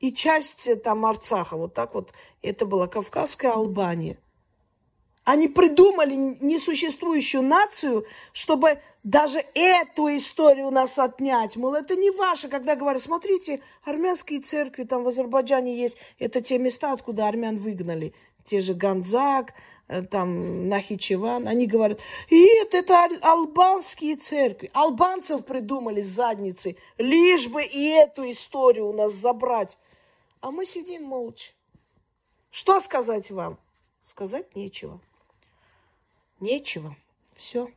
И 0.00 0.10
часть 0.10 0.66
э, 0.66 0.76
там 0.76 1.04
Арцаха, 1.04 1.58
вот 1.58 1.74
так 1.74 1.92
вот, 1.92 2.14
это 2.40 2.64
была 2.64 2.86
Кавказская 2.86 3.52
Албания. 3.52 4.16
Они 5.24 5.48
придумали 5.48 6.14
несуществующую 6.14 7.42
нацию, 7.42 8.06
чтобы 8.32 8.80
даже 9.08 9.42
эту 9.54 10.14
историю 10.14 10.66
у 10.66 10.70
нас 10.70 10.98
отнять. 10.98 11.56
Мол, 11.56 11.72
это 11.72 11.96
не 11.96 12.10
ваше, 12.10 12.48
когда 12.48 12.76
говорят, 12.76 13.00
смотрите, 13.00 13.62
армянские 13.82 14.42
церкви 14.42 14.84
там 14.84 15.02
в 15.02 15.08
Азербайджане 15.08 15.80
есть. 15.80 15.96
Это 16.18 16.42
те 16.42 16.58
места, 16.58 16.92
откуда 16.92 17.26
армян 17.26 17.56
выгнали. 17.56 18.12
Те 18.44 18.60
же 18.60 18.74
Ганзак, 18.74 19.54
э, 19.88 20.02
там 20.02 20.68
Нахичеван. 20.68 21.48
Они 21.48 21.66
говорят, 21.66 22.00
это, 22.28 22.76
это 22.76 23.08
албанские 23.22 24.16
церкви. 24.16 24.70
Албанцев 24.74 25.46
придумали 25.46 26.02
с 26.02 26.08
задницы, 26.08 26.76
лишь 26.98 27.48
бы 27.48 27.64
и 27.64 27.88
эту 27.88 28.30
историю 28.30 28.88
у 28.88 28.92
нас 28.92 29.14
забрать. 29.14 29.78
А 30.42 30.50
мы 30.50 30.66
сидим 30.66 31.04
молча. 31.04 31.52
Что 32.50 32.78
сказать 32.78 33.30
вам? 33.30 33.58
Сказать 34.04 34.54
нечего. 34.54 35.00
Нечего. 36.40 36.94
Все. 37.34 37.70